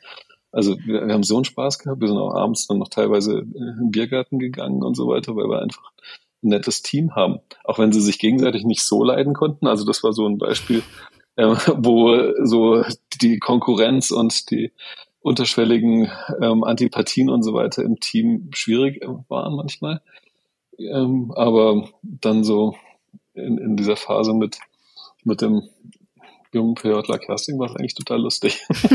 Also 0.51 0.77
wir, 0.86 1.08
wir 1.08 1.13
haben 1.13 1.24
so 1.24 1.36
einen 1.36 1.46
Spaß 1.46 1.79
gehabt. 1.79 2.01
Wir 2.01 2.08
sind 2.08 2.18
auch 2.18 2.36
abends 2.36 2.68
dann 2.68 2.77
noch 2.77 2.89
teilweise 2.89 3.39
in 3.39 3.53
den 3.53 3.91
Biergarten 3.91 4.38
gegangen 4.38 4.84
und 4.84 4.96
so 4.96 5.08
weiter, 5.08 5.36
weil 5.36 5.50
wir 5.50 5.62
einfach 5.62 5.91
ein 5.91 6.28
nettes 6.41 6.81
Team 6.81 7.15
haben. 7.15 7.39
Auch 7.63 7.79
wenn 7.79 7.91
sie 7.91 8.01
sich 8.01 8.19
gegenseitig 8.19 8.63
nicht 8.63 8.84
so 8.84 9.03
leiden 9.03 9.34
konnten. 9.34 9.67
Also 9.67 9.86
das 9.86 10.03
war 10.03 10.13
so 10.13 10.27
ein 10.27 10.38
Beispiel, 10.38 10.84
äh, 11.36 11.55
wo 11.77 12.34
so 12.43 12.84
die 13.22 13.39
Konkurrenz 13.39 14.12
und 14.12 14.51
die 14.51 14.72
unterschwelligen 15.22 16.10
ähm, 16.41 16.63
Antipathien 16.63 17.29
und 17.29 17.43
so 17.43 17.53
weiter 17.53 17.84
im 17.84 18.00
Team 18.00 18.50
schwierig 18.53 19.03
waren 19.27 19.55
manchmal. 19.55 20.01
Ähm, 20.77 21.34
aber 21.36 21.89
dann 22.01 22.43
so 22.43 22.75
in, 23.34 23.58
in 23.58 23.75
dieser 23.75 23.98
Phase 23.98 24.34
mit, 24.34 24.60
mit 25.24 25.41
dem 25.41 25.63
jungen 26.53 26.75
PJler 26.75 27.19
Kersting 27.19 27.60
war 27.60 27.69
es 27.69 27.75
eigentlich 27.75 27.96
total 27.96 28.22
lustig. 28.22 28.65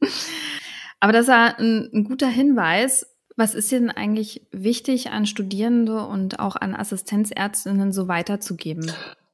aber 1.00 1.12
das 1.12 1.28
war 1.28 1.58
ein, 1.58 1.90
ein 1.92 2.04
guter 2.04 2.28
Hinweis. 2.28 3.15
Was 3.36 3.54
ist 3.54 3.70
denn 3.70 3.90
eigentlich 3.90 4.46
wichtig 4.50 5.10
an 5.10 5.26
Studierende 5.26 6.06
und 6.06 6.40
auch 6.40 6.56
an 6.56 6.74
Assistenzärztinnen 6.74 7.92
so 7.92 8.08
weiterzugeben? 8.08 8.90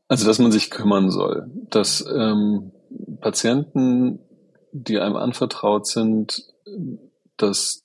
Also, 0.09 0.27
dass 0.27 0.41
man 0.41 0.53
sich 0.53 0.71
kümmern 0.71 1.11
soll, 1.11 1.51
dass 1.71 2.05
ähm, 2.07 2.73
Patienten, 3.21 4.19
die 4.73 4.99
einem 4.99 5.17
anvertraut 5.17 5.87
sind, 5.87 6.45
dass 7.37 7.85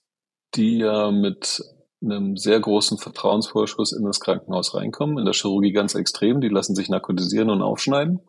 die 0.56 0.80
ja 0.80 1.12
mit 1.12 1.64
einem 2.02 2.38
sehr 2.38 2.60
großen 2.60 2.98
Vertrauensvorschuss 2.98 3.92
in 3.92 4.04
das 4.04 4.20
Krankenhaus 4.20 4.76
reinkommen. 4.76 5.18
In 5.18 5.26
der 5.26 5.34
Chirurgie 5.34 5.72
ganz 5.72 5.96
extrem. 5.96 6.42
Die 6.42 6.50
lassen 6.50 6.76
sich 6.76 6.90
narkotisieren 6.90 7.50
und 7.50 7.62
aufschneiden. 7.62 8.22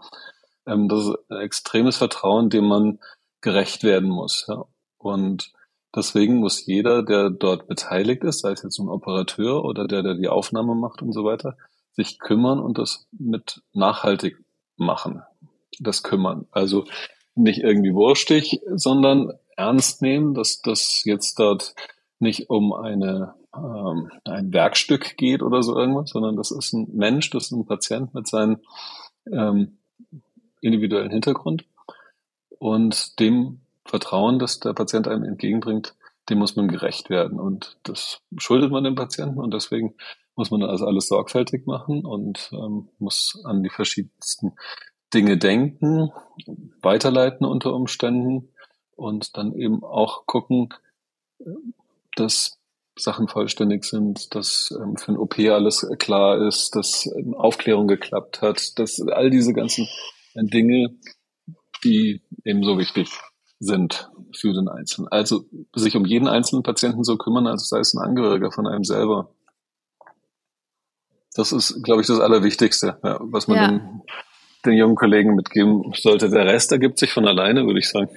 Ähm, 0.66 0.88
das 0.88 1.06
ist 1.06 1.16
ein 1.30 1.40
extremes 1.40 1.96
Vertrauen, 1.96 2.50
dem 2.50 2.66
man 2.66 2.98
gerecht 3.40 3.82
werden 3.82 4.10
muss. 4.10 4.46
Ja. 4.48 4.64
Und 4.98 5.52
deswegen 5.94 6.36
muss 6.36 6.66
jeder, 6.66 7.02
der 7.02 7.30
dort 7.30 7.66
beteiligt 7.66 8.24
ist, 8.24 8.40
sei 8.40 8.52
es 8.52 8.62
jetzt 8.62 8.78
ein 8.78 8.88
Operateur 8.88 9.64
oder 9.64 9.86
der, 9.86 10.02
der 10.02 10.14
die 10.14 10.28
Aufnahme 10.28 10.74
macht 10.74 11.02
und 11.02 11.12
so 11.12 11.24
weiter, 11.24 11.56
sich 11.92 12.18
kümmern 12.18 12.60
und 12.60 12.78
das 12.78 13.06
mit 13.12 13.62
nachhaltig 13.72 14.36
machen. 14.76 15.22
Das 15.80 16.02
kümmern. 16.02 16.46
Also 16.50 16.84
nicht 17.34 17.60
irgendwie 17.60 17.94
wurstig, 17.94 18.60
sondern 18.74 19.32
ernst 19.56 20.02
nehmen, 20.02 20.34
dass 20.34 20.60
das 20.60 21.02
jetzt 21.04 21.38
dort 21.38 21.74
nicht 22.20 22.50
um 22.50 22.72
eine 22.72 23.34
ähm, 23.56 24.10
ein 24.24 24.52
Werkstück 24.52 25.16
geht 25.16 25.42
oder 25.42 25.62
so 25.62 25.76
irgendwas, 25.76 26.10
sondern 26.10 26.36
das 26.36 26.50
ist 26.50 26.72
ein 26.72 26.88
Mensch, 26.92 27.30
das 27.30 27.44
ist 27.44 27.52
ein 27.52 27.66
Patient 27.66 28.14
mit 28.14 28.26
seinem 28.26 28.58
ähm, 29.30 29.78
individuellen 30.60 31.10
Hintergrund 31.10 31.64
und 32.58 33.18
dem 33.20 33.60
Vertrauen, 33.88 34.38
das 34.38 34.60
der 34.60 34.74
Patient 34.74 35.08
einem 35.08 35.24
entgegenbringt, 35.24 35.94
dem 36.28 36.38
muss 36.38 36.56
man 36.56 36.68
gerecht 36.68 37.10
werden. 37.10 37.40
Und 37.40 37.78
das 37.82 38.20
schuldet 38.36 38.70
man 38.70 38.84
dem 38.84 38.94
Patienten 38.94 39.40
und 39.40 39.54
deswegen 39.54 39.94
muss 40.36 40.50
man 40.50 40.62
also 40.62 40.86
alles 40.86 41.08
sorgfältig 41.08 41.66
machen 41.66 42.04
und 42.04 42.50
ähm, 42.52 42.88
muss 42.98 43.40
an 43.44 43.62
die 43.62 43.70
verschiedensten 43.70 44.52
Dinge 45.12 45.38
denken, 45.38 46.12
weiterleiten 46.82 47.46
unter 47.46 47.72
Umständen 47.72 48.52
und 48.94 49.36
dann 49.36 49.54
eben 49.54 49.82
auch 49.82 50.26
gucken, 50.26 50.68
dass 52.14 52.58
Sachen 52.96 53.26
vollständig 53.26 53.84
sind, 53.84 54.34
dass 54.34 54.74
ähm, 54.78 54.96
für 54.96 55.12
ein 55.12 55.16
OP 55.16 55.38
alles 55.38 55.86
klar 55.98 56.46
ist, 56.46 56.74
dass 56.76 57.06
ähm, 57.06 57.34
Aufklärung 57.34 57.88
geklappt 57.88 58.42
hat, 58.42 58.78
dass 58.78 59.00
all 59.00 59.30
diese 59.30 59.54
ganzen 59.54 59.88
Dinge, 60.34 60.96
die 61.84 62.22
eben 62.44 62.62
so 62.62 62.78
wichtig 62.78 63.08
sind 63.60 64.10
für 64.34 64.52
den 64.52 64.68
Einzelnen. 64.68 65.08
Also 65.08 65.44
sich 65.74 65.96
um 65.96 66.04
jeden 66.04 66.28
einzelnen 66.28 66.62
Patienten 66.62 67.04
so 67.04 67.16
kümmern, 67.16 67.46
als 67.46 67.68
sei 67.68 67.80
es 67.80 67.94
ein 67.94 68.02
Angehöriger 68.02 68.52
von 68.52 68.66
einem 68.66 68.84
selber. 68.84 69.30
Das 71.34 71.52
ist, 71.52 71.82
glaube 71.82 72.00
ich, 72.00 72.06
das 72.06 72.20
Allerwichtigste, 72.20 72.98
ja, 73.02 73.18
was 73.20 73.48
man 73.48 73.56
ja. 73.56 73.68
den, 73.68 74.02
den 74.64 74.72
jungen 74.74 74.96
Kollegen 74.96 75.34
mitgeben 75.34 75.92
sollte. 75.94 76.30
Der 76.30 76.46
Rest 76.46 76.72
ergibt 76.72 76.98
sich 76.98 77.12
von 77.12 77.26
alleine, 77.26 77.64
würde 77.66 77.78
ich 77.78 77.88
sagen. 77.88 78.10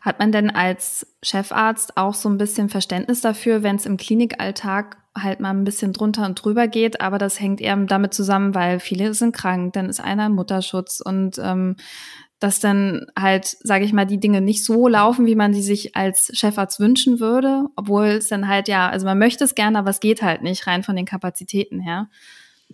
Hat 0.00 0.18
man 0.18 0.32
denn 0.32 0.50
als 0.50 1.06
Chefarzt 1.22 1.96
auch 1.96 2.14
so 2.14 2.28
ein 2.28 2.38
bisschen 2.38 2.68
Verständnis 2.68 3.20
dafür, 3.20 3.62
wenn 3.62 3.76
es 3.76 3.86
im 3.86 3.96
Klinikalltag 3.96 4.98
halt 5.16 5.40
mal 5.40 5.50
ein 5.50 5.64
bisschen 5.64 5.92
drunter 5.92 6.26
und 6.26 6.34
drüber 6.34 6.68
geht, 6.68 7.00
aber 7.00 7.18
das 7.18 7.40
hängt 7.40 7.60
eher 7.60 7.76
damit 7.76 8.14
zusammen, 8.14 8.54
weil 8.54 8.80
viele 8.80 9.14
sind 9.14 9.34
krank, 9.34 9.72
dann 9.74 9.88
ist 9.88 10.00
einer 10.00 10.26
im 10.26 10.34
Mutterschutz 10.34 11.00
und 11.00 11.38
ähm, 11.38 11.76
dass 12.44 12.60
dann 12.60 13.06
halt, 13.18 13.46
sage 13.46 13.86
ich 13.86 13.94
mal, 13.94 14.04
die 14.04 14.20
Dinge 14.20 14.42
nicht 14.42 14.66
so 14.66 14.86
laufen, 14.86 15.24
wie 15.24 15.34
man 15.34 15.54
sie 15.54 15.62
sich 15.62 15.96
als 15.96 16.30
Chefarzt 16.34 16.78
wünschen 16.78 17.18
würde, 17.18 17.68
obwohl 17.74 18.08
es 18.08 18.28
dann 18.28 18.48
halt 18.48 18.68
ja, 18.68 18.90
also 18.90 19.06
man 19.06 19.18
möchte 19.18 19.44
es 19.44 19.54
gerne, 19.54 19.78
aber 19.78 19.88
es 19.88 19.98
geht 19.98 20.20
halt 20.20 20.42
nicht 20.42 20.66
rein 20.66 20.82
von 20.82 20.94
den 20.94 21.06
Kapazitäten 21.06 21.80
her. 21.80 22.10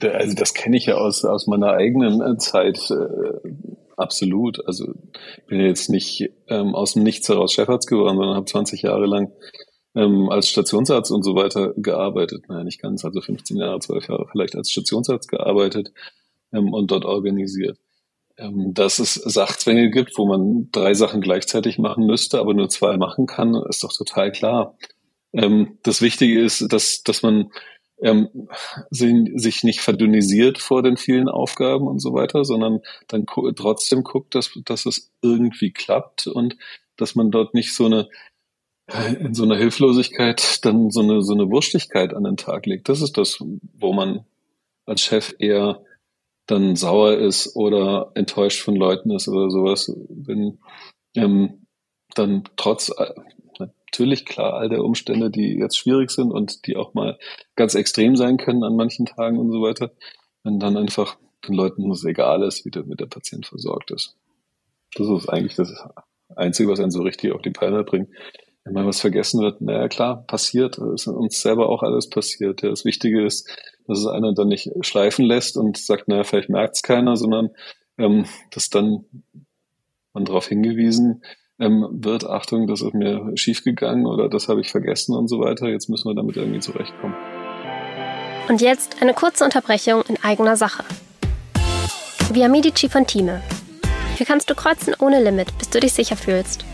Also 0.02 0.34
das 0.34 0.54
kenne 0.54 0.76
ich 0.76 0.86
ja 0.86 0.96
aus, 0.96 1.24
aus 1.24 1.46
meiner 1.46 1.68
eigenen 1.74 2.20
äh, 2.20 2.36
Zeit 2.36 2.90
äh, 2.90 3.48
absolut. 3.96 4.66
Also 4.66 4.92
ich 5.36 5.46
bin 5.46 5.60
jetzt 5.60 5.88
nicht 5.88 6.28
ähm, 6.48 6.74
aus 6.74 6.94
dem 6.94 7.04
Nichts 7.04 7.28
heraus 7.28 7.52
Chefarzt 7.52 7.88
geworden, 7.88 8.16
sondern 8.16 8.34
habe 8.34 8.46
20 8.46 8.82
Jahre 8.82 9.06
lang 9.06 9.30
ähm, 9.94 10.30
als 10.30 10.48
Stationsarzt 10.48 11.12
und 11.12 11.22
so 11.22 11.36
weiter 11.36 11.74
gearbeitet. 11.76 12.48
Naja, 12.48 12.64
nicht 12.64 12.82
ganz, 12.82 13.04
also 13.04 13.20
15 13.20 13.56
Jahre, 13.56 13.78
12 13.78 14.08
Jahre 14.08 14.26
vielleicht 14.32 14.56
als 14.56 14.72
Stationsarzt 14.72 15.28
gearbeitet 15.28 15.92
ähm, 16.52 16.72
und 16.72 16.90
dort 16.90 17.04
organisiert. 17.04 17.78
Ähm, 18.40 18.72
dass 18.72 18.98
es 18.98 19.14
Sachzwänge 19.14 19.90
gibt, 19.90 20.16
wo 20.16 20.26
man 20.26 20.70
drei 20.72 20.94
Sachen 20.94 21.20
gleichzeitig 21.20 21.78
machen 21.78 22.06
müsste, 22.06 22.38
aber 22.38 22.54
nur 22.54 22.70
zwei 22.70 22.96
machen 22.96 23.26
kann, 23.26 23.54
ist 23.68 23.84
doch 23.84 23.92
total 23.92 24.32
klar. 24.32 24.78
Ähm, 25.34 25.78
das 25.82 26.00
Wichtige 26.00 26.40
ist, 26.40 26.72
dass, 26.72 27.02
dass 27.02 27.22
man 27.22 27.50
ähm, 28.00 28.48
sich 28.90 29.62
nicht 29.62 29.80
verdünnisiert 29.80 30.56
vor 30.56 30.82
den 30.82 30.96
vielen 30.96 31.28
Aufgaben 31.28 31.86
und 31.86 31.98
so 31.98 32.14
weiter, 32.14 32.46
sondern 32.46 32.80
dann 33.08 33.26
trotzdem 33.26 34.04
guckt, 34.04 34.34
dass, 34.34 34.50
dass 34.64 34.86
es 34.86 35.12
irgendwie 35.20 35.70
klappt 35.70 36.26
und 36.26 36.56
dass 36.96 37.14
man 37.14 37.30
dort 37.30 37.52
nicht 37.52 37.74
so 37.74 37.86
eine 37.86 38.08
in 39.20 39.34
so 39.34 39.44
einer 39.44 39.56
Hilflosigkeit 39.56 40.64
dann 40.64 40.90
so 40.90 41.00
eine 41.00 41.22
so 41.22 41.34
eine 41.34 41.48
Wurstigkeit 41.48 42.12
an 42.14 42.24
den 42.24 42.36
Tag 42.36 42.66
legt. 42.66 42.88
Das 42.88 43.02
ist 43.02 43.18
das, 43.18 43.38
wo 43.74 43.92
man 43.92 44.24
als 44.86 45.02
Chef 45.02 45.34
eher 45.38 45.84
dann 46.50 46.76
sauer 46.76 47.16
ist 47.16 47.54
oder 47.56 48.10
enttäuscht 48.14 48.62
von 48.62 48.74
Leuten 48.74 49.10
ist 49.10 49.28
oder 49.28 49.50
sowas, 49.50 49.92
wenn 50.08 50.58
ähm, 51.14 51.66
dann 52.14 52.44
trotz 52.56 52.92
natürlich 53.58 54.24
klar 54.24 54.54
all 54.54 54.68
der 54.68 54.82
Umstände, 54.82 55.30
die 55.30 55.58
jetzt 55.58 55.78
schwierig 55.78 56.10
sind 56.10 56.30
und 56.30 56.66
die 56.66 56.76
auch 56.76 56.94
mal 56.94 57.18
ganz 57.56 57.74
extrem 57.74 58.16
sein 58.16 58.36
können 58.36 58.64
an 58.64 58.76
manchen 58.76 59.06
Tagen 59.06 59.38
und 59.38 59.50
so 59.52 59.62
weiter, 59.62 59.92
wenn 60.42 60.58
dann 60.58 60.76
einfach 60.76 61.16
den 61.46 61.54
Leuten 61.54 61.90
es 61.90 62.04
egal 62.04 62.42
ist, 62.42 62.64
wie 62.64 62.70
der, 62.70 62.86
wie 62.88 62.96
der 62.96 63.06
Patient 63.06 63.46
versorgt 63.46 63.90
ist. 63.90 64.16
Das 64.94 65.08
ist 65.08 65.28
eigentlich 65.28 65.54
das 65.54 65.72
Einzige, 66.34 66.68
was 66.70 66.80
einen 66.80 66.90
so 66.90 67.02
richtig 67.02 67.32
auf 67.32 67.42
die 67.42 67.50
Palme 67.50 67.84
bringt. 67.84 68.08
Wenn 68.64 68.74
mal 68.74 68.86
was 68.86 69.00
vergessen 69.00 69.40
wird, 69.40 69.60
naja 69.60 69.88
klar, 69.88 70.24
passiert, 70.26 70.78
ist 70.78 71.06
uns 71.06 71.40
selber 71.40 71.70
auch 71.70 71.82
alles 71.82 72.10
passiert. 72.10 72.62
Ja, 72.62 72.68
das 72.68 72.84
Wichtige 72.84 73.24
ist, 73.24 73.48
dass 73.86 73.98
es 73.98 74.06
einer 74.06 74.34
dann 74.34 74.48
nicht 74.48 74.70
schleifen 74.82 75.24
lässt 75.24 75.56
und 75.56 75.78
sagt, 75.78 76.08
naja, 76.08 76.24
vielleicht 76.24 76.50
merkt 76.50 76.76
es 76.76 76.82
keiner, 76.82 77.16
sondern 77.16 77.50
ähm, 77.98 78.26
dass 78.50 78.68
dann 78.68 79.04
man 80.12 80.24
darauf 80.24 80.48
hingewiesen 80.48 81.22
ähm, 81.58 81.86
wird, 81.90 82.24
Achtung, 82.24 82.66
das 82.66 82.82
ist 82.82 82.94
mir 82.94 83.32
schiefgegangen 83.34 84.06
oder 84.06 84.28
das 84.28 84.48
habe 84.48 84.60
ich 84.60 84.70
vergessen 84.70 85.14
und 85.14 85.28
so 85.28 85.40
weiter. 85.40 85.68
Jetzt 85.68 85.88
müssen 85.88 86.08
wir 86.08 86.14
damit 86.14 86.36
irgendwie 86.36 86.60
zurechtkommen. 86.60 87.14
Und 88.48 88.60
jetzt 88.60 89.00
eine 89.00 89.14
kurze 89.14 89.44
Unterbrechung 89.44 90.02
in 90.08 90.16
eigener 90.22 90.56
Sache. 90.56 90.84
Via 92.32 92.48
Medici 92.48 92.88
von 92.88 93.06
Time. 93.06 93.42
Hier 94.16 94.26
kannst 94.26 94.50
du 94.50 94.54
kreuzen 94.54 94.94
ohne 94.98 95.22
Limit, 95.22 95.56
bis 95.58 95.70
du 95.70 95.80
dich 95.80 95.92
sicher 95.92 96.16
fühlst. 96.16 96.64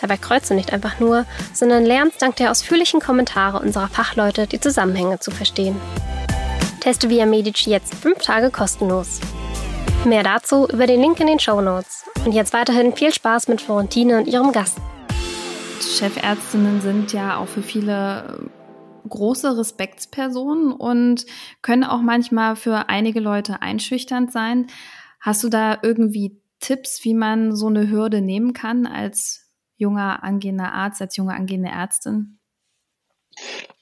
Dabei 0.00 0.16
kreuzt 0.16 0.50
du 0.50 0.54
nicht 0.54 0.72
einfach 0.72 1.00
nur, 1.00 1.26
sondern 1.52 1.84
lernst 1.84 2.22
dank 2.22 2.36
der 2.36 2.50
ausführlichen 2.50 3.00
Kommentare 3.00 3.60
unserer 3.60 3.88
Fachleute 3.88 4.46
die 4.46 4.60
Zusammenhänge 4.60 5.18
zu 5.18 5.30
verstehen. 5.30 5.76
Teste 6.80 7.10
Via 7.10 7.26
Medici 7.26 7.70
jetzt 7.70 7.94
fünf 7.94 8.18
Tage 8.18 8.50
kostenlos. 8.50 9.20
Mehr 10.04 10.22
dazu 10.22 10.68
über 10.68 10.86
den 10.86 11.00
Link 11.00 11.18
in 11.18 11.26
den 11.26 11.40
Show 11.40 11.60
Notes. 11.60 12.04
Und 12.24 12.32
jetzt 12.32 12.52
weiterhin 12.52 12.94
viel 12.94 13.12
Spaß 13.12 13.48
mit 13.48 13.60
Florentine 13.60 14.18
und 14.18 14.28
ihrem 14.28 14.52
Gast. 14.52 14.78
Chefärztinnen 15.80 16.80
sind 16.80 17.12
ja 17.12 17.38
auch 17.38 17.48
für 17.48 17.62
viele 17.62 18.50
äh, 19.04 19.08
große 19.08 19.56
Respektspersonen 19.56 20.72
und 20.72 21.26
können 21.62 21.84
auch 21.84 22.00
manchmal 22.00 22.56
für 22.56 22.88
einige 22.88 23.20
Leute 23.20 23.62
einschüchternd 23.62 24.32
sein. 24.32 24.66
Hast 25.20 25.42
du 25.42 25.48
da 25.48 25.78
irgendwie 25.82 26.40
Tipps, 26.60 27.04
wie 27.04 27.14
man 27.14 27.54
so 27.54 27.66
eine 27.66 27.88
Hürde 27.88 28.20
nehmen 28.20 28.52
kann 28.52 28.86
als 28.86 29.47
junger 29.78 30.22
angehender 30.22 30.72
Arzt, 30.72 31.00
als 31.00 31.16
junge 31.16 31.34
angehende 31.34 31.70
Ärztin? 31.70 32.38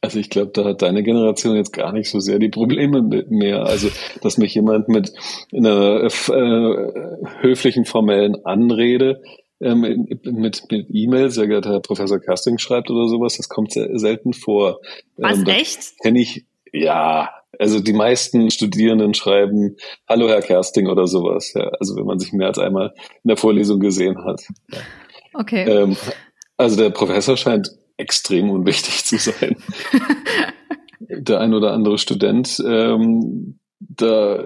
Also 0.00 0.18
ich 0.18 0.30
glaube, 0.30 0.52
da 0.52 0.64
hat 0.64 0.82
deine 0.82 1.02
Generation 1.02 1.56
jetzt 1.56 1.72
gar 1.72 1.92
nicht 1.92 2.10
so 2.10 2.20
sehr 2.20 2.38
die 2.38 2.50
Probleme 2.50 3.02
mehr. 3.28 3.64
Also, 3.64 3.88
dass 4.20 4.38
mich 4.38 4.54
jemand 4.54 4.88
mit 4.88 5.12
einer 5.52 6.04
äh, 6.04 7.20
höflichen, 7.40 7.86
formellen 7.86 8.44
Anrede 8.44 9.22
ähm, 9.60 10.06
mit, 10.20 10.70
mit 10.70 10.86
E-Mail, 10.90 11.30
sehr 11.30 11.48
geehrter 11.48 11.70
Herr 11.70 11.80
Professor 11.80 12.20
Casting 12.20 12.58
schreibt 12.58 12.90
oder 12.90 13.08
sowas, 13.08 13.38
das 13.38 13.48
kommt 13.48 13.72
sehr 13.72 13.98
selten 13.98 14.34
vor. 14.34 14.80
Was, 15.16 15.38
ähm, 15.38 15.46
echt? 15.46 15.98
Kenne 16.02 16.20
ich, 16.20 16.44
ja, 16.72 17.30
also 17.58 17.80
die 17.80 17.94
meisten 17.94 18.50
Studierenden 18.50 19.14
schreiben 19.14 19.76
Hallo 20.06 20.28
Herr 20.28 20.42
Kersting 20.42 20.88
oder 20.88 21.06
sowas. 21.06 21.54
Ja, 21.54 21.70
also 21.80 21.96
wenn 21.96 22.04
man 22.04 22.18
sich 22.18 22.32
mehr 22.32 22.48
als 22.48 22.58
einmal 22.58 22.92
in 23.24 23.28
der 23.28 23.36
Vorlesung 23.38 23.80
gesehen 23.80 24.24
hat. 24.24 24.42
Okay. 25.38 25.64
Ähm, 25.68 25.96
also 26.56 26.76
der 26.76 26.90
Professor 26.90 27.36
scheint 27.36 27.70
extrem 27.96 28.50
unwichtig 28.50 29.04
zu 29.04 29.18
sein. 29.18 29.56
der 31.00 31.40
ein 31.40 31.54
oder 31.54 31.72
andere 31.72 31.98
Student, 31.98 32.62
ähm, 32.66 33.58
da 33.78 34.44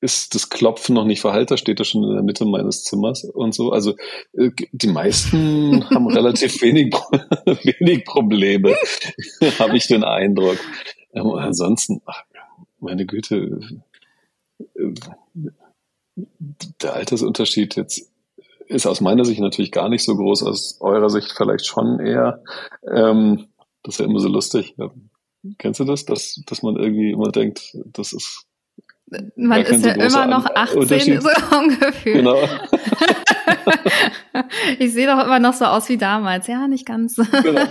ist 0.00 0.34
das 0.34 0.48
Klopfen 0.48 0.94
noch 0.94 1.04
nicht 1.04 1.20
verhalten, 1.20 1.48
da 1.50 1.56
steht 1.56 1.80
er 1.80 1.84
schon 1.84 2.04
in 2.04 2.12
der 2.12 2.22
Mitte 2.22 2.44
meines 2.44 2.84
Zimmers 2.84 3.24
und 3.24 3.54
so. 3.54 3.72
Also 3.72 3.96
äh, 4.32 4.50
die 4.72 4.88
meisten 4.88 5.88
haben 5.90 6.08
relativ 6.08 6.62
wenig, 6.62 6.94
wenig 7.44 8.04
Probleme, 8.04 8.76
habe 9.58 9.76
ich 9.76 9.86
den 9.86 10.04
Eindruck. 10.04 10.58
Ähm, 11.12 11.30
ansonsten, 11.32 12.00
ach, 12.06 12.22
meine 12.80 13.06
Güte, 13.06 13.58
der 16.82 16.94
Altersunterschied 16.94 17.76
jetzt 17.76 18.07
ist 18.68 18.86
aus 18.86 19.00
meiner 19.00 19.24
Sicht 19.24 19.40
natürlich 19.40 19.72
gar 19.72 19.88
nicht 19.88 20.04
so 20.04 20.16
groß, 20.16 20.42
aus 20.44 20.78
eurer 20.80 21.08
Sicht 21.08 21.32
vielleicht 21.32 21.66
schon 21.66 22.00
eher. 22.00 22.42
Ähm, 22.90 23.46
das 23.82 23.94
ist 23.94 24.00
ja 24.00 24.06
immer 24.06 24.20
so 24.20 24.28
lustig. 24.28 24.76
Kennst 25.58 25.80
du 25.80 25.84
das, 25.84 26.04
dass, 26.04 26.42
dass 26.46 26.62
man 26.62 26.76
irgendwie 26.76 27.12
immer 27.12 27.30
denkt, 27.30 27.76
das 27.92 28.12
ist 28.12 28.44
man 29.36 29.62
ist 29.62 29.84
ja 29.84 29.92
immer 29.92 30.26
noch 30.26 30.46
18 30.54 31.20
so 31.20 31.28
ungefähr. 31.58 32.12
Genau. 32.12 32.36
ich 34.78 34.92
sehe 34.92 35.06
doch 35.06 35.24
immer 35.24 35.38
noch 35.38 35.54
so 35.54 35.64
aus 35.64 35.88
wie 35.88 35.96
damals. 35.96 36.46
Ja, 36.46 36.68
nicht 36.68 36.84
ganz. 36.84 37.16
Genau. 37.16 37.62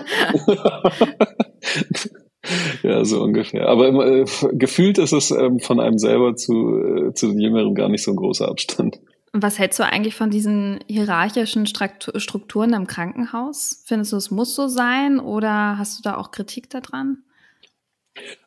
ja, 2.84 3.06
so 3.06 3.22
ungefähr. 3.22 3.68
Aber 3.68 3.89
äh, 4.06 4.25
gefühlt 4.54 4.98
ist 4.98 5.13
es 5.13 5.30
ähm, 5.32 5.60
von 5.60 5.80
einem 5.80 6.00
selber 6.00 6.36
zu, 6.36 6.80
äh, 6.80 7.13
zu 7.13 7.27
den 7.27 7.39
Jüngeren 7.39 7.75
gar 7.75 7.89
nicht 7.89 8.04
so 8.04 8.12
ein 8.12 8.18
großer 8.18 8.48
Abstand. 8.48 9.00
Was 9.39 9.60
hältst 9.60 9.79
du 9.79 9.84
eigentlich 9.84 10.15
von 10.15 10.29
diesen 10.29 10.79
hierarchischen 10.88 11.65
Strukturen 11.67 12.74
im 12.74 12.88
Krankenhaus? 12.88 13.84
Findest 13.86 14.13
du, 14.13 14.17
es 14.17 14.32
muss 14.32 14.56
so 14.56 14.67
sein 14.67 15.20
oder 15.20 15.77
hast 15.77 16.00
du 16.00 16.03
da 16.03 16.17
auch 16.17 16.32
Kritik 16.32 16.70
daran? 16.70 17.24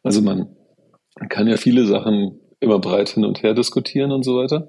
Also 0.02 0.20
man 0.20 0.48
kann 1.28 1.46
ja 1.46 1.56
viele 1.56 1.86
Sachen 1.86 2.40
immer 2.60 2.78
breit 2.78 3.10
hin 3.10 3.24
und 3.24 3.42
her 3.42 3.54
diskutieren 3.54 4.10
und 4.10 4.24
so 4.24 4.36
weiter 4.36 4.68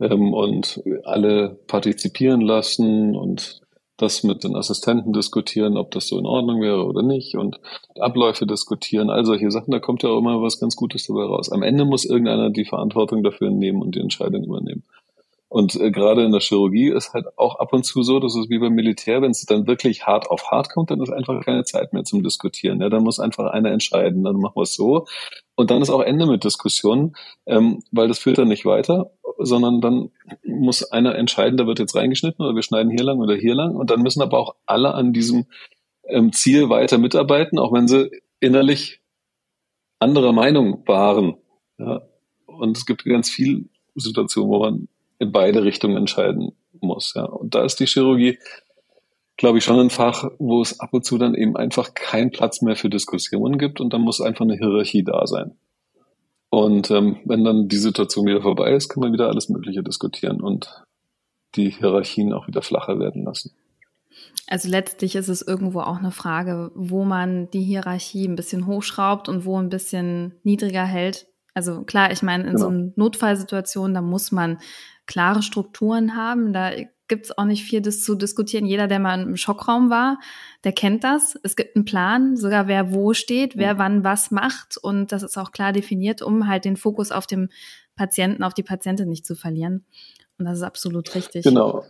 ähm, 0.00 0.32
und 0.32 0.82
alle 1.04 1.58
partizipieren 1.66 2.40
lassen 2.40 3.14
und 3.14 3.60
das 3.96 4.24
mit 4.24 4.42
den 4.42 4.56
Assistenten 4.56 5.12
diskutieren, 5.12 5.76
ob 5.76 5.92
das 5.92 6.08
so 6.08 6.18
in 6.18 6.26
Ordnung 6.26 6.60
wäre 6.60 6.84
oder 6.84 7.02
nicht 7.02 7.36
und 7.36 7.60
Abläufe 7.98 8.44
diskutieren, 8.44 9.08
all 9.08 9.24
solche 9.24 9.50
Sachen, 9.52 9.70
da 9.70 9.78
kommt 9.78 10.02
ja 10.02 10.10
auch 10.10 10.18
immer 10.18 10.42
was 10.42 10.58
ganz 10.58 10.74
Gutes 10.74 11.06
dabei 11.06 11.24
raus. 11.24 11.52
Am 11.52 11.62
Ende 11.62 11.84
muss 11.84 12.04
irgendeiner 12.04 12.50
die 12.50 12.64
Verantwortung 12.64 13.22
dafür 13.22 13.50
nehmen 13.50 13.82
und 13.82 13.94
die 13.94 14.00
Entscheidung 14.00 14.42
übernehmen. 14.44 14.82
Und 15.54 15.76
äh, 15.76 15.92
gerade 15.92 16.24
in 16.24 16.32
der 16.32 16.40
Chirurgie 16.40 16.88
ist 16.88 17.14
halt 17.14 17.26
auch 17.38 17.60
ab 17.60 17.72
und 17.72 17.84
zu 17.84 18.02
so, 18.02 18.18
dass 18.18 18.34
es 18.34 18.50
wie 18.50 18.58
beim 18.58 18.72
Militär, 18.72 19.22
wenn 19.22 19.30
es 19.30 19.46
dann 19.46 19.68
wirklich 19.68 20.04
hart 20.04 20.28
auf 20.28 20.50
hart 20.50 20.68
kommt, 20.68 20.90
dann 20.90 21.00
ist 21.00 21.12
einfach 21.12 21.44
keine 21.44 21.62
Zeit 21.62 21.92
mehr 21.92 22.02
zum 22.02 22.24
Diskutieren. 22.24 22.80
Ja, 22.80 22.88
dann 22.88 23.04
muss 23.04 23.20
einfach 23.20 23.52
einer 23.52 23.70
entscheiden, 23.70 24.24
dann 24.24 24.40
machen 24.40 24.56
wir 24.56 24.62
es 24.62 24.74
so. 24.74 25.06
Und 25.54 25.70
dann 25.70 25.80
ist 25.80 25.90
auch 25.90 26.00
Ende 26.00 26.26
mit 26.26 26.42
Diskussionen, 26.42 27.14
ähm, 27.46 27.84
weil 27.92 28.08
das 28.08 28.18
führt 28.18 28.38
dann 28.38 28.48
nicht 28.48 28.66
weiter, 28.66 29.12
sondern 29.38 29.80
dann 29.80 30.10
muss 30.44 30.90
einer 30.90 31.14
entscheiden, 31.14 31.56
da 31.56 31.68
wird 31.68 31.78
jetzt 31.78 31.94
reingeschnitten 31.94 32.44
oder 32.44 32.56
wir 32.56 32.64
schneiden 32.64 32.90
hier 32.90 33.04
lang 33.04 33.20
oder 33.20 33.36
hier 33.36 33.54
lang. 33.54 33.76
Und 33.76 33.90
dann 33.90 34.02
müssen 34.02 34.22
aber 34.22 34.40
auch 34.40 34.56
alle 34.66 34.92
an 34.94 35.12
diesem 35.12 35.46
ähm, 36.08 36.32
Ziel 36.32 36.68
weiter 36.68 36.98
mitarbeiten, 36.98 37.60
auch 37.60 37.72
wenn 37.72 37.86
sie 37.86 38.10
innerlich 38.40 39.02
anderer 40.00 40.32
Meinung 40.32 40.82
waren. 40.88 41.36
Ja. 41.78 42.02
Und 42.46 42.76
es 42.76 42.86
gibt 42.86 43.04
ganz 43.04 43.30
viel 43.30 43.68
Situationen, 43.94 44.50
wo 44.50 44.58
man 44.58 44.88
in 45.24 45.32
beide 45.32 45.64
Richtungen 45.64 45.96
entscheiden 45.96 46.52
muss. 46.80 47.14
Ja. 47.14 47.24
Und 47.24 47.54
da 47.54 47.64
ist 47.64 47.80
die 47.80 47.86
Chirurgie, 47.86 48.38
glaube 49.36 49.58
ich, 49.58 49.64
schon 49.64 49.80
ein 49.80 49.90
Fach, 49.90 50.30
wo 50.38 50.62
es 50.62 50.80
ab 50.80 50.90
und 50.92 51.04
zu 51.04 51.18
dann 51.18 51.34
eben 51.34 51.56
einfach 51.56 51.94
keinen 51.94 52.30
Platz 52.30 52.62
mehr 52.62 52.76
für 52.76 52.88
Diskussionen 52.88 53.58
gibt 53.58 53.80
und 53.80 53.92
dann 53.92 54.02
muss 54.02 54.20
einfach 54.20 54.44
eine 54.44 54.56
Hierarchie 54.56 55.02
da 55.02 55.26
sein. 55.26 55.56
Und 56.50 56.90
ähm, 56.92 57.16
wenn 57.24 57.42
dann 57.42 57.68
die 57.68 57.78
Situation 57.78 58.26
wieder 58.26 58.42
vorbei 58.42 58.72
ist, 58.74 58.88
kann 58.88 59.00
man 59.00 59.12
wieder 59.12 59.28
alles 59.28 59.48
Mögliche 59.48 59.82
diskutieren 59.82 60.40
und 60.40 60.84
die 61.56 61.70
Hierarchien 61.70 62.32
auch 62.32 62.46
wieder 62.46 62.62
flacher 62.62 63.00
werden 63.00 63.24
lassen. 63.24 63.52
Also 64.46 64.68
letztlich 64.68 65.16
ist 65.16 65.28
es 65.28 65.42
irgendwo 65.42 65.80
auch 65.80 65.98
eine 65.98 66.12
Frage, 66.12 66.70
wo 66.74 67.04
man 67.04 67.50
die 67.50 67.62
Hierarchie 67.62 68.28
ein 68.28 68.36
bisschen 68.36 68.66
hochschraubt 68.66 69.28
und 69.28 69.44
wo 69.44 69.58
ein 69.58 69.68
bisschen 69.68 70.34
niedriger 70.44 70.84
hält. 70.84 71.26
Also 71.54 71.82
klar, 71.82 72.10
ich 72.10 72.22
meine, 72.22 72.44
in 72.44 72.56
genau. 72.56 72.60
so 72.60 72.68
einer 72.68 72.92
Notfallsituation, 72.96 73.94
da 73.94 74.02
muss 74.02 74.32
man 74.32 74.58
klare 75.06 75.42
Strukturen 75.42 76.16
haben. 76.16 76.52
Da 76.52 76.72
gibt's 77.08 77.36
auch 77.36 77.44
nicht 77.44 77.64
viel 77.64 77.80
das 77.80 78.02
zu 78.02 78.14
diskutieren. 78.14 78.66
Jeder, 78.66 78.88
der 78.88 78.98
mal 78.98 79.20
im 79.20 79.36
Schockraum 79.36 79.90
war, 79.90 80.18
der 80.64 80.72
kennt 80.72 81.04
das. 81.04 81.38
Es 81.42 81.56
gibt 81.56 81.76
einen 81.76 81.84
Plan, 81.84 82.36
sogar 82.36 82.66
wer 82.66 82.92
wo 82.92 83.14
steht, 83.14 83.56
wer 83.56 83.78
wann 83.78 84.04
was 84.04 84.30
macht. 84.30 84.76
Und 84.76 85.12
das 85.12 85.22
ist 85.22 85.36
auch 85.36 85.52
klar 85.52 85.72
definiert, 85.72 86.22
um 86.22 86.48
halt 86.48 86.64
den 86.64 86.76
Fokus 86.76 87.12
auf 87.12 87.26
dem 87.26 87.50
Patienten, 87.96 88.42
auf 88.42 88.54
die 88.54 88.62
Patientin 88.62 89.08
nicht 89.08 89.26
zu 89.26 89.36
verlieren. 89.36 89.84
Und 90.38 90.46
das 90.46 90.58
ist 90.58 90.64
absolut 90.64 91.14
richtig. 91.14 91.44
Genau. 91.44 91.84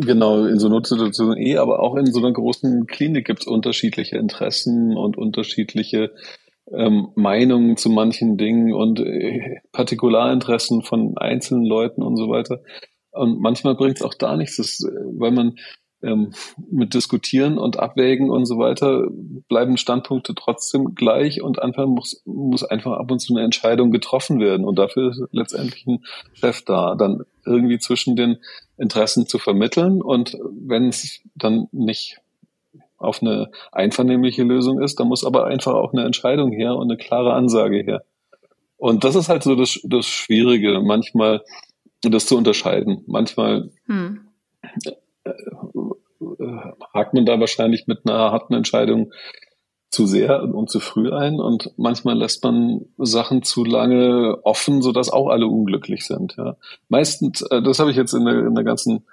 Genau, 0.00 0.44
in 0.44 0.60
so 0.60 0.68
Notsituationen 0.68 1.36
eh, 1.38 1.56
aber 1.56 1.80
auch 1.80 1.96
in 1.96 2.06
so 2.06 2.20
einer 2.20 2.32
großen 2.32 2.86
Klinik 2.86 3.26
gibt's 3.26 3.48
unterschiedliche 3.48 4.16
Interessen 4.16 4.96
und 4.96 5.18
unterschiedliche 5.18 6.12
ähm, 6.72 7.08
Meinungen 7.14 7.76
zu 7.76 7.90
manchen 7.90 8.36
Dingen 8.36 8.72
und 8.72 9.00
äh, 9.00 9.56
Partikularinteressen 9.72 10.82
von 10.82 11.16
einzelnen 11.16 11.64
Leuten 11.64 12.02
und 12.02 12.16
so 12.16 12.28
weiter. 12.28 12.60
Und 13.10 13.40
manchmal 13.40 13.74
bringt 13.74 13.96
es 13.96 14.02
auch 14.02 14.14
da 14.14 14.36
nichts, 14.36 14.56
das, 14.56 14.80
äh, 14.84 14.90
weil 15.18 15.32
man 15.32 15.56
ähm, 16.02 16.32
mit 16.70 16.94
Diskutieren 16.94 17.58
und 17.58 17.78
Abwägen 17.78 18.30
und 18.30 18.44
so 18.44 18.58
weiter 18.58 19.08
bleiben 19.48 19.76
Standpunkte 19.76 20.34
trotzdem 20.34 20.94
gleich 20.94 21.42
und 21.42 21.60
einfach 21.60 21.86
muss, 21.86 22.22
muss 22.24 22.62
einfach 22.62 22.92
ab 22.92 23.10
und 23.10 23.18
zu 23.18 23.34
eine 23.34 23.44
Entscheidung 23.44 23.90
getroffen 23.90 24.38
werden. 24.38 24.64
Und 24.64 24.78
dafür 24.78 25.10
ist 25.10 25.22
letztendlich 25.32 25.86
ein 25.86 26.04
Chef 26.34 26.64
da, 26.64 26.94
dann 26.94 27.22
irgendwie 27.44 27.78
zwischen 27.78 28.14
den 28.14 28.38
Interessen 28.76 29.26
zu 29.26 29.38
vermitteln. 29.38 30.00
Und 30.00 30.36
wenn 30.52 30.88
es 30.88 31.20
dann 31.34 31.66
nicht 31.72 32.20
auf 32.98 33.22
eine 33.22 33.50
einvernehmliche 33.72 34.42
Lösung 34.42 34.80
ist. 34.82 35.00
Da 35.00 35.04
muss 35.04 35.24
aber 35.24 35.46
einfach 35.46 35.74
auch 35.74 35.92
eine 35.92 36.04
Entscheidung 36.04 36.52
her 36.52 36.74
und 36.74 36.90
eine 36.90 36.98
klare 36.98 37.32
Ansage 37.32 37.78
her. 37.78 38.04
Und 38.76 39.04
das 39.04 39.14
ist 39.14 39.28
halt 39.28 39.42
so 39.42 39.54
das, 39.54 39.80
das 39.84 40.06
Schwierige, 40.06 40.80
manchmal 40.80 41.42
das 42.02 42.26
zu 42.26 42.36
unterscheiden. 42.36 43.04
Manchmal 43.06 43.70
hm. 43.86 44.20
Äh, 45.24 45.32
hakt 46.94 47.14
man 47.14 47.26
da 47.26 47.38
wahrscheinlich 47.38 47.86
mit 47.86 48.00
einer 48.04 48.32
harten 48.32 48.54
Entscheidung 48.54 49.12
zu 49.90 50.06
sehr 50.06 50.42
und 50.42 50.68
zu 50.68 50.80
früh 50.80 51.12
ein 51.12 51.40
und 51.40 51.72
manchmal 51.76 52.16
lässt 52.16 52.44
man 52.44 52.86
Sachen 52.98 53.42
zu 53.42 53.64
lange 53.64 54.38
offen, 54.44 54.82
sodass 54.82 55.10
auch 55.10 55.28
alle 55.28 55.46
unglücklich 55.46 56.04
sind. 56.04 56.34
Ja. 56.36 56.56
Meistens, 56.88 57.42
äh, 57.42 57.62
das 57.62 57.78
habe 57.78 57.90
ich 57.90 57.96
jetzt 57.96 58.12
in 58.12 58.24
der, 58.24 58.46
in 58.46 58.54
der 58.54 58.64
ganzen 58.64 59.06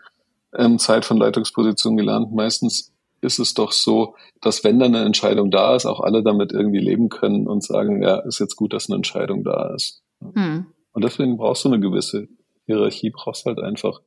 ähm, 0.54 0.78
Zeit 0.80 1.06
von 1.06 1.18
Leitungsposition 1.18 1.96
gelernt, 1.96 2.34
meistens 2.34 2.94
ist 3.26 3.40
es 3.40 3.54
doch 3.54 3.72
so, 3.72 4.16
dass 4.42 4.64
wenn 4.64 4.80
dann 4.80 4.96
eine 4.96 5.06
Entscheidung 5.06 5.52
da 5.52 5.76
ist, 5.76 5.86
auch 5.86 6.00
alle 6.00 6.24
damit 6.24 6.52
irgendwie 6.52 6.80
leben 6.80 7.10
können 7.10 7.48
und 7.48 7.64
sagen, 7.64 8.02
ja, 8.02 8.20
ist 8.20 8.40
jetzt 8.40 8.56
gut, 8.56 8.74
dass 8.74 8.90
eine 8.90 8.98
Entscheidung 8.98 9.44
da 9.44 9.74
ist. 9.74 10.04
Hm. 10.22 10.68
Und 10.94 11.04
deswegen 11.04 11.38
brauchst 11.38 11.66
du 11.66 11.70
eine 11.70 11.80
gewisse 11.80 12.28
Hierarchie, 12.66 13.10
brauchst 13.10 13.46
halt 13.46 13.60
einfach. 13.60 14.02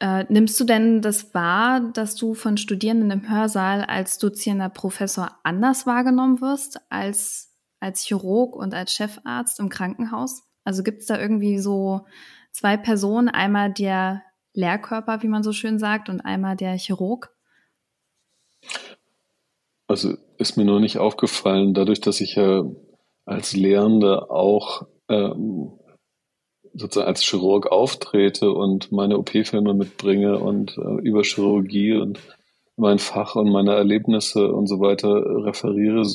Äh, 0.00 0.24
nimmst 0.28 0.58
du 0.60 0.64
denn 0.64 1.02
das 1.02 1.34
wahr, 1.34 1.90
dass 1.92 2.14
du 2.14 2.34
von 2.34 2.56
Studierenden 2.56 3.10
im 3.10 3.30
Hörsaal 3.30 3.82
als 3.82 4.18
dozierender 4.18 4.68
Professor 4.68 5.30
anders 5.42 5.86
wahrgenommen 5.86 6.40
wirst 6.40 6.80
als 6.90 7.48
als 7.80 8.04
Chirurg 8.04 8.56
und 8.56 8.74
als 8.74 8.92
Chefarzt 8.92 9.60
im 9.60 9.68
Krankenhaus? 9.68 10.42
Also 10.64 10.82
gibt 10.82 11.00
es 11.00 11.06
da 11.06 11.18
irgendwie 11.18 11.58
so 11.58 12.06
zwei 12.52 12.76
Personen, 12.76 13.28
einmal 13.28 13.72
der 13.72 14.22
Lehrkörper, 14.54 15.22
wie 15.22 15.28
man 15.28 15.42
so 15.42 15.52
schön 15.52 15.78
sagt, 15.78 16.08
und 16.08 16.20
einmal 16.20 16.56
der 16.56 16.76
Chirurg? 16.76 17.34
Also 19.88 20.16
ist 20.36 20.56
mir 20.56 20.64
nur 20.64 20.80
nicht 20.80 20.98
aufgefallen, 20.98 21.74
dadurch, 21.74 22.00
dass 22.00 22.20
ich 22.20 22.36
ja 22.36 22.62
als 23.24 23.56
Lehrender 23.56 24.30
auch 24.30 24.86
ähm, 25.08 25.72
sozusagen 26.74 27.08
als 27.08 27.22
Chirurg 27.22 27.66
auftrete 27.66 28.52
und 28.52 28.92
meine 28.92 29.18
OP-Filme 29.18 29.74
mitbringe 29.74 30.38
und 30.38 30.76
äh, 30.76 31.00
über 31.02 31.22
Chirurgie 31.22 31.94
und 31.94 32.20
mein 32.76 32.98
Fach 32.98 33.34
und 33.34 33.50
meine 33.50 33.74
Erlebnisse 33.74 34.52
und 34.52 34.66
so 34.66 34.78
weiter 34.78 35.08
referiere, 35.44 36.06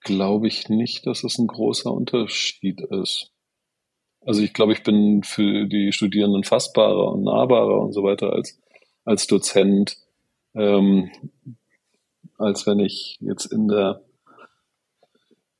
glaube 0.00 0.48
ich 0.48 0.68
nicht, 0.68 1.06
dass 1.06 1.22
es 1.22 1.38
ein 1.38 1.46
großer 1.46 1.92
Unterschied 1.92 2.80
ist. 2.80 3.30
Also 4.22 4.42
ich 4.42 4.52
glaube, 4.52 4.72
ich 4.72 4.82
bin 4.82 5.22
für 5.22 5.66
die 5.66 5.92
Studierenden 5.92 6.44
fassbarer 6.44 7.12
und 7.12 7.24
nahbarer 7.24 7.80
und 7.80 7.92
so 7.92 8.02
weiter 8.02 8.32
als, 8.32 8.58
als 9.04 9.26
Dozent, 9.26 9.96
ähm, 10.54 11.10
als 12.40 12.66
wenn 12.66 12.80
ich 12.80 13.18
jetzt 13.20 13.46
in 13.46 13.68
der 13.68 14.02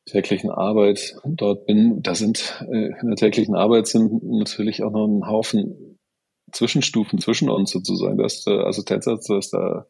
täglichen 0.07 0.51
Arbeit 0.51 1.17
dort 1.25 1.67
bin. 1.67 2.03
Da 2.03 2.15
sind 2.15 2.65
äh, 2.71 2.91
in 3.01 3.09
der 3.09 3.17
täglichen 3.17 3.55
Arbeit 3.55 3.87
sind 3.87 4.23
natürlich 4.25 4.83
auch 4.83 4.91
noch 4.91 5.07
ein 5.07 5.27
Haufen 5.27 5.99
Zwischenstufen 6.53 7.21
zwischen 7.21 7.49
uns 7.49 7.71
sozusagen. 7.71 8.19
Da 8.19 8.25
ist 8.25 8.47
der 8.47 8.67
Assistenzarzt, 8.67 9.31
da 9.31 9.39
ist 9.39 9.53
der 9.53 9.87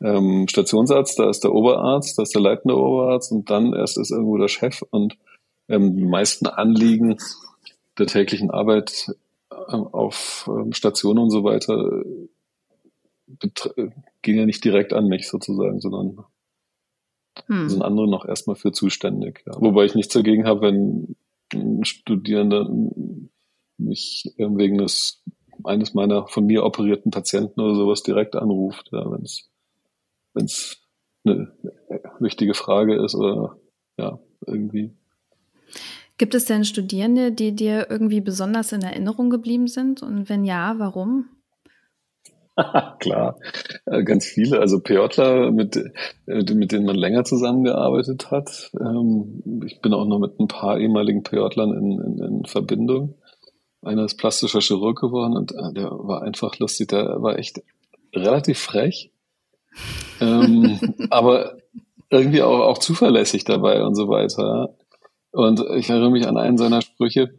ähm, 0.00 0.46
Stationsarzt, 0.48 1.18
da 1.18 1.28
ist 1.28 1.42
der 1.42 1.52
Oberarzt, 1.52 2.16
da 2.18 2.22
ist 2.22 2.34
der 2.34 2.42
leitende 2.42 2.76
Oberarzt 2.76 3.32
und 3.32 3.50
dann 3.50 3.72
erst 3.72 3.98
ist 3.98 4.12
irgendwo 4.12 4.38
der 4.38 4.48
Chef 4.48 4.82
und 4.90 5.16
ähm, 5.68 5.96
die 5.96 6.04
meisten 6.04 6.46
Anliegen 6.46 7.16
der 7.98 8.06
täglichen 8.06 8.50
Arbeit 8.50 9.10
ähm, 9.50 9.88
auf 9.88 10.48
ähm, 10.48 10.72
Stationen 10.72 11.18
und 11.18 11.30
so 11.30 11.42
weiter 11.42 12.02
gehen 14.26 14.38
ja 14.38 14.44
nicht 14.44 14.64
direkt 14.64 14.92
an 14.92 15.06
mich 15.06 15.28
sozusagen, 15.28 15.80
sondern 15.80 16.24
hm. 17.46 17.68
sind 17.68 17.82
andere 17.82 18.10
noch 18.10 18.26
erstmal 18.26 18.56
für 18.56 18.72
zuständig. 18.72 19.44
Ja. 19.46 19.54
Wobei 19.60 19.84
ich 19.84 19.94
nichts 19.94 20.12
dagegen 20.12 20.46
habe, 20.46 20.62
wenn 20.62 21.16
ein 21.54 21.84
Studierender 21.84 22.68
mich 23.78 24.34
wegen 24.36 24.78
des 24.78 25.22
eines 25.64 25.94
meiner 25.94 26.26
von 26.26 26.44
mir 26.44 26.64
operierten 26.64 27.10
Patienten 27.10 27.60
oder 27.60 27.76
sowas 27.76 28.02
direkt 28.02 28.34
anruft, 28.34 28.90
ja, 28.92 29.10
wenn 29.10 29.22
es 29.22 29.48
wenn 30.34 30.46
es 30.46 30.82
eine 31.24 31.52
wichtige 32.18 32.54
Frage 32.54 33.02
ist 33.02 33.14
oder 33.14 33.56
ja, 33.96 34.18
irgendwie. 34.44 34.92
Gibt 36.18 36.34
es 36.34 36.46
denn 36.46 36.64
Studierende, 36.64 37.30
die 37.30 37.54
dir 37.54 37.86
irgendwie 37.90 38.20
besonders 38.20 38.72
in 38.72 38.82
Erinnerung 38.82 39.30
geblieben 39.30 39.68
sind? 39.68 40.02
Und 40.02 40.28
wenn 40.28 40.44
ja, 40.44 40.74
warum? 40.78 41.28
Klar, 43.00 43.38
äh, 43.84 44.02
ganz 44.02 44.24
viele. 44.24 44.60
Also 44.60 44.80
PJler, 44.80 45.50
mit, 45.52 45.76
mit 46.26 46.72
denen 46.72 46.86
man 46.86 46.96
länger 46.96 47.24
zusammengearbeitet 47.24 48.30
hat. 48.30 48.70
Ähm, 48.80 49.62
ich 49.66 49.80
bin 49.80 49.92
auch 49.92 50.06
noch 50.06 50.18
mit 50.18 50.40
ein 50.40 50.48
paar 50.48 50.78
ehemaligen 50.78 51.22
PJlern 51.22 51.72
in, 51.72 52.00
in, 52.00 52.18
in 52.22 52.44
Verbindung. 52.46 53.14
Einer 53.82 54.04
ist 54.04 54.16
plastischer 54.16 54.60
Chirurg 54.60 54.98
geworden 54.98 55.36
und 55.36 55.52
äh, 55.52 55.72
der 55.74 55.90
war 55.90 56.22
einfach 56.22 56.58
lustig. 56.58 56.88
Der 56.88 57.22
war 57.22 57.38
echt 57.38 57.62
relativ 58.14 58.58
frech, 58.58 59.12
ähm, 60.20 60.80
aber 61.10 61.58
irgendwie 62.08 62.42
auch, 62.42 62.60
auch 62.60 62.78
zuverlässig 62.78 63.44
dabei 63.44 63.84
und 63.84 63.94
so 63.94 64.08
weiter. 64.08 64.74
Und 65.30 65.60
ich 65.76 65.90
erinnere 65.90 66.10
mich 66.10 66.26
an 66.26 66.38
einen 66.38 66.56
seiner 66.56 66.80
Sprüche, 66.80 67.34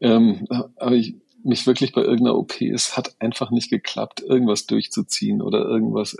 ähm, 0.00 0.46
habe 0.80 0.96
ich 0.96 1.16
mich 1.44 1.66
wirklich 1.66 1.92
bei 1.92 2.02
irgendeiner 2.02 2.36
OP, 2.36 2.60
es 2.60 2.96
hat 2.96 3.14
einfach 3.20 3.50
nicht 3.50 3.70
geklappt, 3.70 4.20
irgendwas 4.20 4.66
durchzuziehen 4.66 5.42
oder 5.42 5.60
irgendwas. 5.60 6.16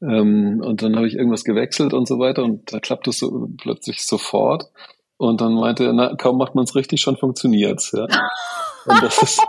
Ähm, 0.00 0.60
und 0.64 0.82
dann 0.82 0.96
habe 0.96 1.06
ich 1.06 1.14
irgendwas 1.14 1.44
gewechselt 1.44 1.94
und 1.94 2.08
so 2.08 2.18
weiter 2.18 2.42
und 2.44 2.72
da 2.72 2.80
klappt 2.80 3.06
es 3.08 3.18
so 3.18 3.48
plötzlich 3.56 4.04
sofort. 4.04 4.70
Und 5.16 5.40
dann 5.40 5.54
meinte 5.54 5.84
er, 5.84 5.92
na, 5.92 6.16
kaum 6.16 6.36
macht 6.38 6.54
man 6.54 6.64
es 6.64 6.74
richtig, 6.74 7.00
schon 7.00 7.16
funktioniert's. 7.16 7.92
Ja. 7.92 8.02
Und 8.86 9.00
das 9.00 9.22
ist 9.22 9.40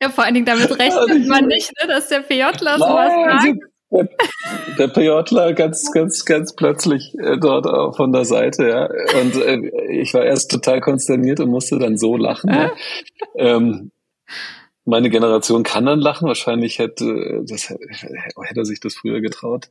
ja, 0.00 0.10
vor 0.10 0.24
allen 0.24 0.34
Dingen 0.34 0.46
damit 0.46 0.70
rechnet 0.78 1.26
man 1.26 1.46
nicht, 1.46 1.72
ne, 1.80 1.88
dass 1.88 2.08
der 2.08 2.20
PJler 2.20 2.78
sowas 2.78 3.12
sagt 3.42 3.58
der, 3.90 4.08
der 4.78 4.88
PJler 4.88 5.54
ganz, 5.54 5.90
ganz, 5.92 6.24
ganz 6.24 6.54
plötzlich 6.54 7.14
äh, 7.18 7.38
dort 7.38 7.66
auch 7.66 7.96
von 7.96 8.12
der 8.12 8.24
Seite, 8.24 8.68
ja. 8.68 8.84
Und 9.20 9.36
äh, 9.36 9.90
ich 9.90 10.14
war 10.14 10.24
erst 10.24 10.50
total 10.50 10.80
konsterniert 10.80 11.40
und 11.40 11.50
musste 11.50 11.78
dann 11.78 11.98
so 11.98 12.16
lachen. 12.16 12.50
Ja. 12.50 12.70
Ähm, 13.36 13.90
meine 14.84 15.10
Generation 15.10 15.64
kann 15.64 15.86
dann 15.86 16.00
lachen. 16.00 16.28
Wahrscheinlich 16.28 16.78
hätte, 16.78 17.42
das, 17.46 17.68
hätte 17.68 18.60
er 18.60 18.64
sich 18.64 18.80
das 18.80 18.94
früher 18.94 19.20
getraut 19.20 19.68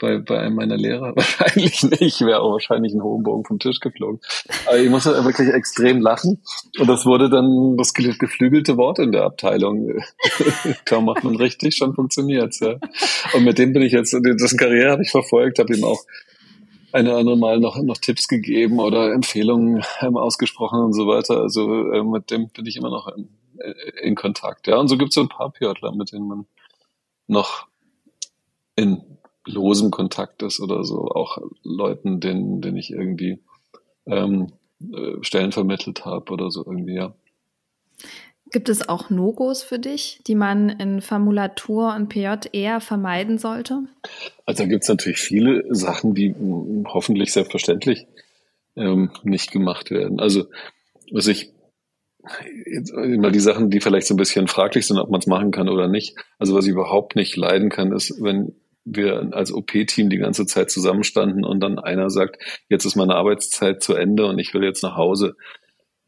bei, 0.00 0.18
bei 0.18 0.40
einem 0.40 0.56
meiner 0.56 0.76
Lehrer. 0.76 1.12
Wahrscheinlich 1.16 1.82
nicht. 1.84 2.00
Ich 2.00 2.20
wäre 2.22 2.40
auch 2.40 2.52
wahrscheinlich 2.52 2.92
einen 2.92 3.02
hohen 3.02 3.22
Bogen 3.22 3.44
vom 3.44 3.58
Tisch 3.60 3.78
geflogen. 3.78 4.20
Aber 4.66 4.78
ich 4.78 4.90
musste 4.90 5.24
wirklich 5.24 5.48
extrem 5.50 6.00
lachen. 6.00 6.42
Und 6.78 6.88
das 6.88 7.06
wurde 7.06 7.30
dann 7.30 7.76
das 7.76 7.94
geflügelte 7.94 8.76
Wort 8.76 8.98
in 8.98 9.12
der 9.12 9.24
Abteilung. 9.24 10.00
Kaum 10.86 11.04
macht 11.04 11.22
man 11.22 11.36
richtig, 11.36 11.76
schon 11.76 11.94
funktioniert 11.94 12.40
ja. 12.60 12.76
Und 13.34 13.44
mit 13.44 13.58
dem 13.58 13.72
bin 13.72 13.82
ich 13.82 13.92
jetzt, 13.92 14.12
dessen 14.12 14.58
Karriere 14.58 14.92
habe 14.92 15.02
ich 15.02 15.10
verfolgt, 15.10 15.58
habe 15.58 15.76
ihm 15.76 15.84
auch 15.84 16.00
eine 16.92 17.14
andere 17.14 17.36
Mal 17.36 17.60
noch, 17.60 17.80
noch 17.80 17.98
Tipps 17.98 18.26
gegeben 18.26 18.80
oder 18.80 19.12
Empfehlungen 19.12 19.84
ähm, 20.00 20.16
ausgesprochen 20.16 20.80
und 20.80 20.92
so 20.92 21.06
weiter. 21.06 21.40
Also 21.40 21.92
äh, 21.92 22.02
mit 22.02 22.30
dem 22.30 22.48
bin 22.48 22.66
ich 22.66 22.76
immer 22.76 22.90
noch 22.90 23.06
in, 23.08 23.28
äh, 23.58 23.74
in 24.02 24.16
Kontakt. 24.16 24.66
Ja, 24.66 24.78
und 24.78 24.88
so 24.88 24.96
gibt 24.96 25.10
es 25.10 25.14
so 25.14 25.20
ein 25.20 25.28
paar 25.28 25.52
Pjörtler, 25.52 25.94
mit 25.94 26.10
denen 26.12 26.26
man 26.26 26.46
noch 27.28 27.66
in 28.74 29.02
losem 29.52 29.90
Kontakt 29.90 30.42
ist 30.42 30.60
oder 30.60 30.84
so. 30.84 31.08
Auch 31.08 31.38
Leuten, 31.62 32.20
denen, 32.20 32.60
denen 32.60 32.76
ich 32.76 32.90
irgendwie 32.90 33.40
ähm, 34.06 34.52
äh, 34.80 35.22
Stellen 35.22 35.52
vermittelt 35.52 36.04
habe 36.04 36.32
oder 36.32 36.50
so 36.50 36.64
irgendwie, 36.64 36.94
ja. 36.94 37.14
Gibt 38.52 38.68
es 38.68 38.88
auch 38.88 39.10
No-Gos 39.10 39.62
für 39.62 39.78
dich, 39.78 40.20
die 40.26 40.34
man 40.34 40.70
in 40.70 41.02
Formulatur 41.02 41.94
und 41.94 42.08
PJ 42.08 42.48
eher 42.52 42.80
vermeiden 42.80 43.38
sollte? 43.38 43.84
Also 44.44 44.64
da 44.64 44.68
gibt 44.68 44.82
es 44.82 44.88
natürlich 44.88 45.20
viele 45.20 45.64
Sachen, 45.72 46.14
die 46.14 46.34
hoffentlich 46.86 47.32
selbstverständlich 47.32 48.06
ähm, 48.74 49.12
nicht 49.22 49.52
gemacht 49.52 49.92
werden. 49.92 50.18
Also 50.18 50.46
was 51.12 51.28
ich 51.28 51.52
immer 52.92 53.30
die 53.30 53.40
Sachen, 53.40 53.70
die 53.70 53.80
vielleicht 53.80 54.06
so 54.06 54.14
ein 54.14 54.18
bisschen 54.18 54.48
fraglich 54.48 54.86
sind, 54.86 54.98
ob 54.98 55.10
man 55.10 55.20
es 55.20 55.26
machen 55.26 55.52
kann 55.52 55.68
oder 55.68 55.88
nicht. 55.88 56.16
Also 56.38 56.54
was 56.54 56.64
ich 56.64 56.72
überhaupt 56.72 57.16
nicht 57.16 57.36
leiden 57.36 57.70
kann, 57.70 57.92
ist, 57.92 58.22
wenn 58.22 58.54
wir 58.84 59.30
als 59.32 59.52
OP-Team 59.52 60.10
die 60.10 60.18
ganze 60.18 60.46
Zeit 60.46 60.70
zusammenstanden 60.70 61.44
und 61.44 61.60
dann 61.60 61.78
einer 61.78 62.10
sagt, 62.10 62.42
jetzt 62.68 62.84
ist 62.84 62.96
meine 62.96 63.14
Arbeitszeit 63.14 63.82
zu 63.82 63.94
Ende 63.94 64.26
und 64.26 64.38
ich 64.38 64.54
will 64.54 64.64
jetzt 64.64 64.82
nach 64.82 64.96
Hause. 64.96 65.36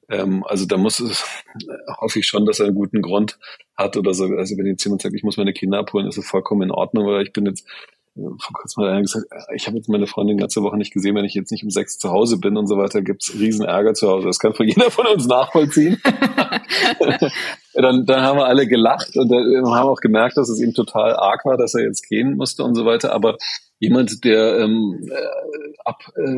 Ähm, 0.09 0.45
also 0.45 0.67
da 0.67 0.77
muss 0.77 1.01
es, 1.01 1.25
hoffe 2.01 2.19
ich 2.19 2.27
schon, 2.27 2.47
dass 2.47 2.61
er 2.61 2.67
einen 2.67 2.75
guten 2.75 3.03
Grund 3.03 3.39
hat 3.77 3.97
oder 3.97 4.15
so. 4.15 4.25
Also 4.25 4.57
wenn 4.57 4.67
jetzt 4.67 4.85
jemand 4.85 5.03
sagt, 5.03 5.15
ich 5.15 5.23
muss 5.23 5.37
meine 5.37 5.53
Kinder 5.53 5.79
abholen, 5.79 6.07
ist 6.07 6.19
es 6.19 6.27
vollkommen 6.27 6.63
in 6.63 6.71
Ordnung, 6.71 7.07
oder 7.07 7.21
ich 7.21 7.33
bin 7.33 7.47
jetzt 7.47 7.67
vor 8.15 8.53
kurzem 8.53 8.83
hat 8.83 8.91
einer 8.91 9.01
gesagt, 9.01 9.27
ich 9.55 9.67
habe 9.67 9.77
jetzt 9.79 9.89
meine 9.89 10.07
Freundin 10.07 10.37
ganze 10.37 10.63
Woche 10.63 10.77
nicht 10.77 10.93
gesehen, 10.93 11.15
wenn 11.15 11.25
ich 11.25 11.33
jetzt 11.33 11.51
nicht 11.51 11.65
um 11.65 11.71
sechs 11.71 11.99
zu 11.99 12.11
Hause 12.11 12.39
bin 12.39 12.59
und 12.59 12.67
so 12.67 12.77
weiter, 12.77 13.01
gibt's 13.01 13.33
riesen 13.35 13.65
Ärger 13.65 13.95
zu 13.95 14.09
Hause. 14.09 14.27
Das 14.27 14.39
kann 14.39 14.53
von 14.53 14.69
jeder 14.69 14.91
von 14.91 15.07
uns 15.07 15.27
nachvollziehen. 15.27 16.01
dann, 17.75 18.05
dann 18.05 18.23
haben 18.23 18.39
wir 18.39 18.47
alle 18.47 18.67
gelacht 18.67 19.17
und 19.17 19.31
dann 19.31 19.67
haben 19.67 19.89
auch 19.89 20.01
gemerkt, 20.01 20.37
dass 20.37 20.51
es 20.51 20.61
ihm 20.61 20.75
total 20.75 21.17
arg 21.17 21.45
war, 21.45 21.57
dass 21.57 21.75
er 21.75 21.85
jetzt 21.85 22.07
gehen 22.09 22.37
musste 22.37 22.65
und 22.65 22.75
so 22.75 22.85
weiter. 22.85 23.13
Aber 23.13 23.39
jemand, 23.79 24.25
der 24.25 24.59
ähm, 24.59 25.09
äh, 25.11 25.73
ab 25.85 26.03
äh, 26.17 26.37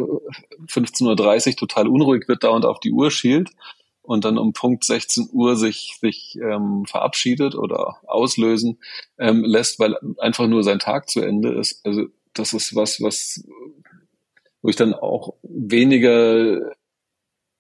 15.30 0.71 1.49
Uhr 1.49 1.57
total 1.57 1.89
unruhig 1.89 2.29
wird, 2.29 2.45
dauernd 2.45 2.65
auf 2.65 2.79
die 2.79 2.93
Uhr 2.93 3.11
schielt 3.11 3.51
und 4.05 4.25
dann 4.25 4.39
um 4.39 4.53
Punkt 4.53 4.85
16 4.85 5.31
Uhr 5.33 5.57
sich, 5.57 5.97
sich 6.01 6.39
ähm, 6.41 6.85
verabschiedet 6.87 7.55
oder 7.55 7.97
auslösen 8.07 8.79
ähm, 9.19 9.45
lässt, 9.45 9.79
weil 9.79 9.97
einfach 10.19 10.47
nur 10.47 10.63
sein 10.63 10.79
Tag 10.79 11.09
zu 11.09 11.21
Ende 11.21 11.53
ist. 11.55 11.85
Also 11.85 12.07
das 12.35 12.53
ist 12.53 12.77
was, 12.77 13.01
was 13.01 13.45
wo 14.65 14.71
ich 14.71 14.77
dann 14.77 14.95
auch 14.95 15.35
weniger 15.43 16.73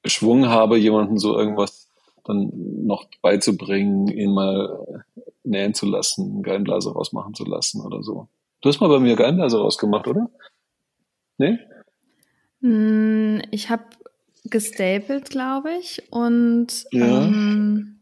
Schwung 0.06 0.46
habe, 0.48 0.78
jemanden 0.78 1.18
so 1.18 1.36
irgendwas 1.38 1.90
dann 2.24 2.50
noch 2.86 3.04
beizubringen, 3.20 4.08
ihn 4.08 4.32
mal 4.32 5.04
nähen 5.42 5.74
zu 5.74 5.84
lassen, 5.84 6.42
Gallenblase 6.42 6.90
rausmachen 6.90 7.34
zu 7.34 7.44
lassen 7.44 7.82
oder 7.82 8.02
so. 8.02 8.28
Du 8.62 8.70
hast 8.70 8.80
mal 8.80 8.88
bei 8.88 9.00
mir 9.00 9.16
Gallenblase 9.16 9.58
rausgemacht, 9.58 10.08
oder? 10.08 10.30
Nee? 11.36 11.58
Hm, 12.62 13.42
ich 13.50 13.68
habe 13.68 13.84
gestapelt, 14.44 15.30
glaube 15.30 15.72
ich, 15.80 16.02
und 16.10 16.84
ja. 16.90 17.24
ähm, 17.24 18.00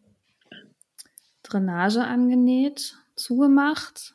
Drainage 1.43 2.03
angenäht, 2.03 2.97
zugemacht. 3.17 4.15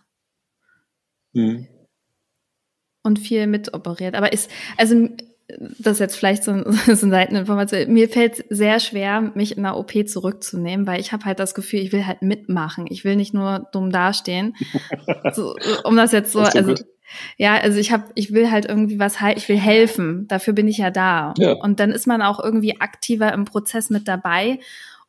Mhm. 1.33 1.67
Und 3.03 3.19
viel 3.19 3.47
mitoperiert. 3.47 4.15
Aber 4.15 4.33
ist, 4.33 4.51
also 4.75 5.07
das 5.47 5.93
ist 5.93 5.99
jetzt 5.99 6.15
vielleicht 6.17 6.43
so, 6.43 6.51
so 6.61 6.71
eine 6.71 6.95
Seiteninformation. 6.95 7.93
Mir 7.93 8.09
fällt 8.09 8.43
sehr 8.49 8.79
schwer, 8.79 9.21
mich 9.33 9.57
in 9.57 9.65
einer 9.65 9.77
OP 9.77 10.07
zurückzunehmen, 10.07 10.85
weil 10.87 10.99
ich 10.99 11.11
habe 11.11 11.25
halt 11.25 11.39
das 11.39 11.55
Gefühl, 11.55 11.79
ich 11.79 11.91
will 11.91 12.05
halt 12.05 12.21
mitmachen. 12.21 12.85
Ich 12.89 13.05
will 13.05 13.15
nicht 13.15 13.33
nur 13.33 13.67
dumm 13.71 13.91
dastehen. 13.91 14.55
so, 15.33 15.55
um 15.83 15.95
das 15.95 16.11
jetzt 16.11 16.31
so, 16.31 16.39
also 16.39 16.63
gut. 16.63 16.85
Ja, 17.37 17.57
also 17.57 17.79
ich 17.79 17.91
habe, 17.91 18.05
ich 18.15 18.33
will 18.33 18.51
halt 18.51 18.65
irgendwie 18.65 18.99
was, 18.99 19.17
ich 19.35 19.47
will 19.49 19.57
helfen. 19.57 20.27
Dafür 20.27 20.53
bin 20.53 20.67
ich 20.67 20.77
ja 20.77 20.91
da. 20.91 21.33
Ja. 21.37 21.53
Und 21.53 21.79
dann 21.79 21.91
ist 21.91 22.07
man 22.07 22.21
auch 22.21 22.43
irgendwie 22.43 22.79
aktiver 22.79 23.33
im 23.33 23.45
Prozess 23.45 23.89
mit 23.89 24.07
dabei. 24.07 24.59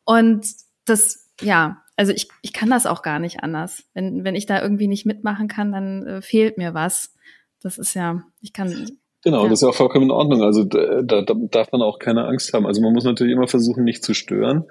Und 0.05 0.45
das, 0.85 1.29
ja, 1.41 1.83
also 1.95 2.13
ich, 2.13 2.29
ich 2.41 2.53
kann 2.53 2.69
das 2.69 2.85
auch 2.85 3.01
gar 3.01 3.19
nicht 3.19 3.43
anders. 3.43 3.83
Wenn, 3.93 4.23
wenn 4.23 4.35
ich 4.35 4.45
da 4.45 4.61
irgendwie 4.61 4.87
nicht 4.87 5.05
mitmachen 5.05 5.47
kann, 5.47 5.71
dann 5.71 6.07
äh, 6.07 6.21
fehlt 6.21 6.57
mir 6.57 6.73
was. 6.73 7.13
Das 7.61 7.77
ist 7.77 7.93
ja, 7.93 8.23
ich 8.41 8.53
kann. 8.53 8.87
Genau, 9.23 9.43
ja. 9.43 9.49
das 9.49 9.59
ist 9.59 9.63
ja 9.63 9.69
auch 9.69 9.75
vollkommen 9.75 10.05
in 10.05 10.11
Ordnung. 10.11 10.41
Also 10.41 10.63
da, 10.63 11.01
da, 11.01 11.21
da 11.21 11.33
darf 11.35 11.71
man 11.71 11.81
auch 11.81 11.99
keine 11.99 12.25
Angst 12.25 12.53
haben. 12.53 12.65
Also 12.65 12.81
man 12.81 12.93
muss 12.93 13.03
natürlich 13.03 13.33
immer 13.33 13.47
versuchen, 13.47 13.83
nicht 13.83 14.03
zu 14.03 14.13
stören. 14.13 14.65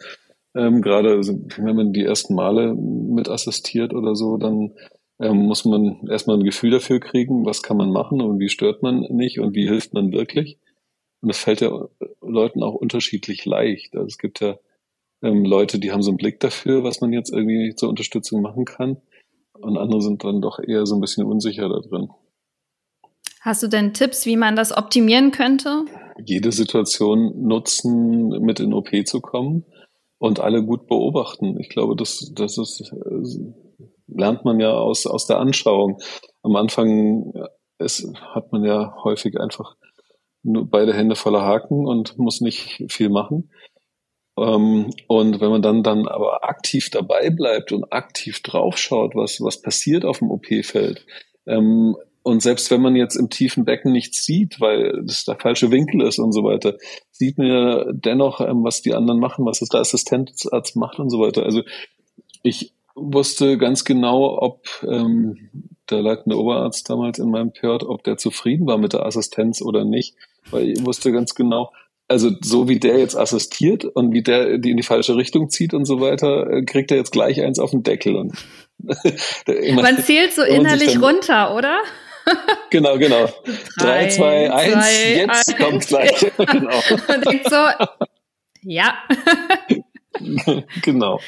Ähm, 0.54 0.80
gerade 0.80 1.10
also, 1.10 1.38
wenn 1.58 1.76
man 1.76 1.92
die 1.92 2.04
ersten 2.04 2.34
Male 2.34 2.74
mit 2.74 3.28
assistiert 3.28 3.92
oder 3.92 4.14
so, 4.14 4.38
dann 4.38 4.72
ähm, 5.20 5.46
muss 5.46 5.64
man 5.64 6.06
erstmal 6.08 6.38
ein 6.38 6.44
Gefühl 6.44 6.70
dafür 6.70 7.00
kriegen, 7.00 7.44
was 7.44 7.62
kann 7.62 7.76
man 7.76 7.90
machen 7.90 8.20
und 8.20 8.38
wie 8.38 8.48
stört 8.48 8.82
man 8.82 9.00
nicht 9.10 9.40
und 9.40 9.54
wie 9.54 9.68
hilft 9.68 9.94
man 9.94 10.12
wirklich. 10.12 10.58
Und 11.20 11.28
das 11.28 11.38
fällt 11.38 11.60
ja 11.60 11.88
Leuten 12.20 12.62
auch 12.62 12.74
unterschiedlich 12.74 13.44
leicht. 13.44 13.94
Also 13.94 14.06
es 14.06 14.18
gibt 14.18 14.40
ja 14.40 14.58
ähm, 15.22 15.44
Leute, 15.44 15.78
die 15.78 15.90
haben 15.90 16.02
so 16.02 16.10
einen 16.10 16.18
Blick 16.18 16.38
dafür, 16.40 16.84
was 16.84 17.00
man 17.00 17.12
jetzt 17.12 17.32
irgendwie 17.32 17.74
zur 17.74 17.88
Unterstützung 17.88 18.42
machen 18.42 18.64
kann. 18.64 18.98
Und 19.54 19.76
andere 19.76 20.00
sind 20.00 20.22
dann 20.22 20.40
doch 20.40 20.60
eher 20.60 20.86
so 20.86 20.94
ein 20.94 21.00
bisschen 21.00 21.26
unsicher 21.26 21.68
da 21.68 21.80
drin. 21.80 22.10
Hast 23.40 23.62
du 23.62 23.68
denn 23.68 23.92
Tipps, 23.94 24.26
wie 24.26 24.36
man 24.36 24.54
das 24.54 24.76
optimieren 24.76 25.32
könnte? 25.32 25.84
Jede 26.24 26.52
Situation 26.52 27.46
nutzen, 27.46 28.28
mit 28.42 28.60
in 28.60 28.72
OP 28.72 28.90
zu 29.04 29.20
kommen 29.20 29.64
und 30.18 30.40
alle 30.40 30.64
gut 30.64 30.86
beobachten. 30.86 31.58
Ich 31.58 31.68
glaube, 31.68 31.96
das, 31.96 32.32
das 32.34 32.58
ist, 32.58 32.92
lernt 34.08 34.44
man 34.44 34.60
ja 34.60 34.72
aus, 34.72 35.06
aus 35.06 35.26
der 35.26 35.38
Anschauung. 35.38 36.00
Am 36.42 36.56
Anfang 36.56 37.32
ist, 37.78 38.06
hat 38.34 38.52
man 38.52 38.64
ja 38.64 38.96
häufig 39.04 39.40
einfach 39.40 39.76
nur 40.42 40.68
beide 40.68 40.94
Hände 40.94 41.16
voller 41.16 41.42
Haken 41.42 41.86
und 41.86 42.18
muss 42.18 42.40
nicht 42.40 42.84
viel 42.88 43.08
machen. 43.08 43.50
Ähm, 44.38 44.90
und 45.08 45.40
wenn 45.40 45.50
man 45.50 45.62
dann, 45.62 45.82
dann 45.82 46.06
aber 46.06 46.44
aktiv 46.48 46.90
dabei 46.90 47.30
bleibt 47.30 47.72
und 47.72 47.92
aktiv 47.92 48.42
draufschaut, 48.42 49.14
was, 49.14 49.40
was 49.40 49.60
passiert 49.60 50.04
auf 50.04 50.18
dem 50.18 50.30
OP-Feld, 50.30 51.04
ähm, 51.46 51.96
und 52.22 52.42
selbst 52.42 52.70
wenn 52.70 52.82
man 52.82 52.94
jetzt 52.94 53.16
im 53.16 53.30
tiefen 53.30 53.64
Becken 53.64 53.90
nichts 53.90 54.22
sieht, 54.22 54.60
weil 54.60 55.02
das 55.06 55.24
der 55.24 55.36
falsche 55.36 55.70
Winkel 55.70 56.02
ist 56.02 56.18
und 56.18 56.32
so 56.32 56.44
weiter, 56.44 56.76
sieht 57.10 57.38
man 57.38 57.46
ja 57.46 57.84
dennoch, 57.92 58.40
ähm, 58.42 58.64
was 58.64 58.82
die 58.82 58.94
anderen 58.94 59.18
machen, 59.18 59.46
was 59.46 59.60
der 59.60 59.80
Assistenzarzt 59.80 60.76
macht 60.76 60.98
und 60.98 61.08
so 61.08 61.20
weiter. 61.20 61.44
Also 61.44 61.62
ich 62.42 62.74
wusste 63.00 63.58
ganz 63.58 63.84
genau, 63.84 64.38
ob 64.40 64.66
ähm, 64.82 65.50
der 65.90 66.02
leitende 66.02 66.38
Oberarzt 66.38 66.88
damals 66.90 67.18
in 67.18 67.30
meinem 67.30 67.52
PJ, 67.52 67.84
ob 67.84 68.04
der 68.04 68.16
zufrieden 68.16 68.66
war 68.66 68.78
mit 68.78 68.92
der 68.92 69.06
Assistenz 69.06 69.62
oder 69.62 69.84
nicht, 69.84 70.14
weil 70.50 70.68
ich 70.68 70.84
wusste 70.84 71.12
ganz 71.12 71.34
genau, 71.34 71.72
also 72.08 72.30
so 72.40 72.68
wie 72.68 72.78
der 72.78 72.98
jetzt 72.98 73.16
assistiert 73.16 73.84
und 73.84 74.12
wie 74.12 74.22
der 74.22 74.58
die 74.58 74.70
in 74.70 74.76
die 74.78 74.82
falsche 74.82 75.16
Richtung 75.16 75.50
zieht 75.50 75.74
und 75.74 75.84
so 75.84 76.00
weiter, 76.00 76.50
äh, 76.50 76.64
kriegt 76.64 76.90
er 76.90 76.96
jetzt 76.96 77.12
gleich 77.12 77.42
eins 77.42 77.58
auf 77.58 77.70
den 77.70 77.82
Deckel. 77.82 78.16
Und 78.16 78.32
man 79.74 79.98
zählt 79.98 80.32
so 80.32 80.42
innerlich 80.42 80.94
dann, 80.94 81.04
runter, 81.04 81.54
oder? 81.54 81.80
Genau, 82.70 82.98
genau. 82.98 83.26
Drei, 83.78 84.08
zwei, 84.08 84.52
eins, 84.52 84.86
jetzt 85.02 85.48
eins. 85.48 85.56
kommt 85.56 85.86
gleich. 85.86 86.20
genau. 86.36 86.78
Und 87.08 87.26
denkt 87.26 87.48
so, 87.48 87.56
ja. 88.62 88.98
genau. 90.82 91.20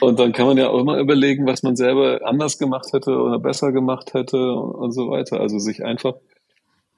Und 0.00 0.18
dann 0.18 0.32
kann 0.32 0.46
man 0.46 0.58
ja 0.58 0.68
auch 0.68 0.80
immer 0.80 0.98
überlegen, 0.98 1.46
was 1.46 1.62
man 1.62 1.76
selber 1.76 2.20
anders 2.24 2.58
gemacht 2.58 2.92
hätte 2.92 3.16
oder 3.16 3.38
besser 3.38 3.72
gemacht 3.72 4.14
hätte 4.14 4.54
und 4.54 4.92
so 4.92 5.10
weiter. 5.10 5.40
Also 5.40 5.58
sich 5.58 5.84
einfach 5.84 6.14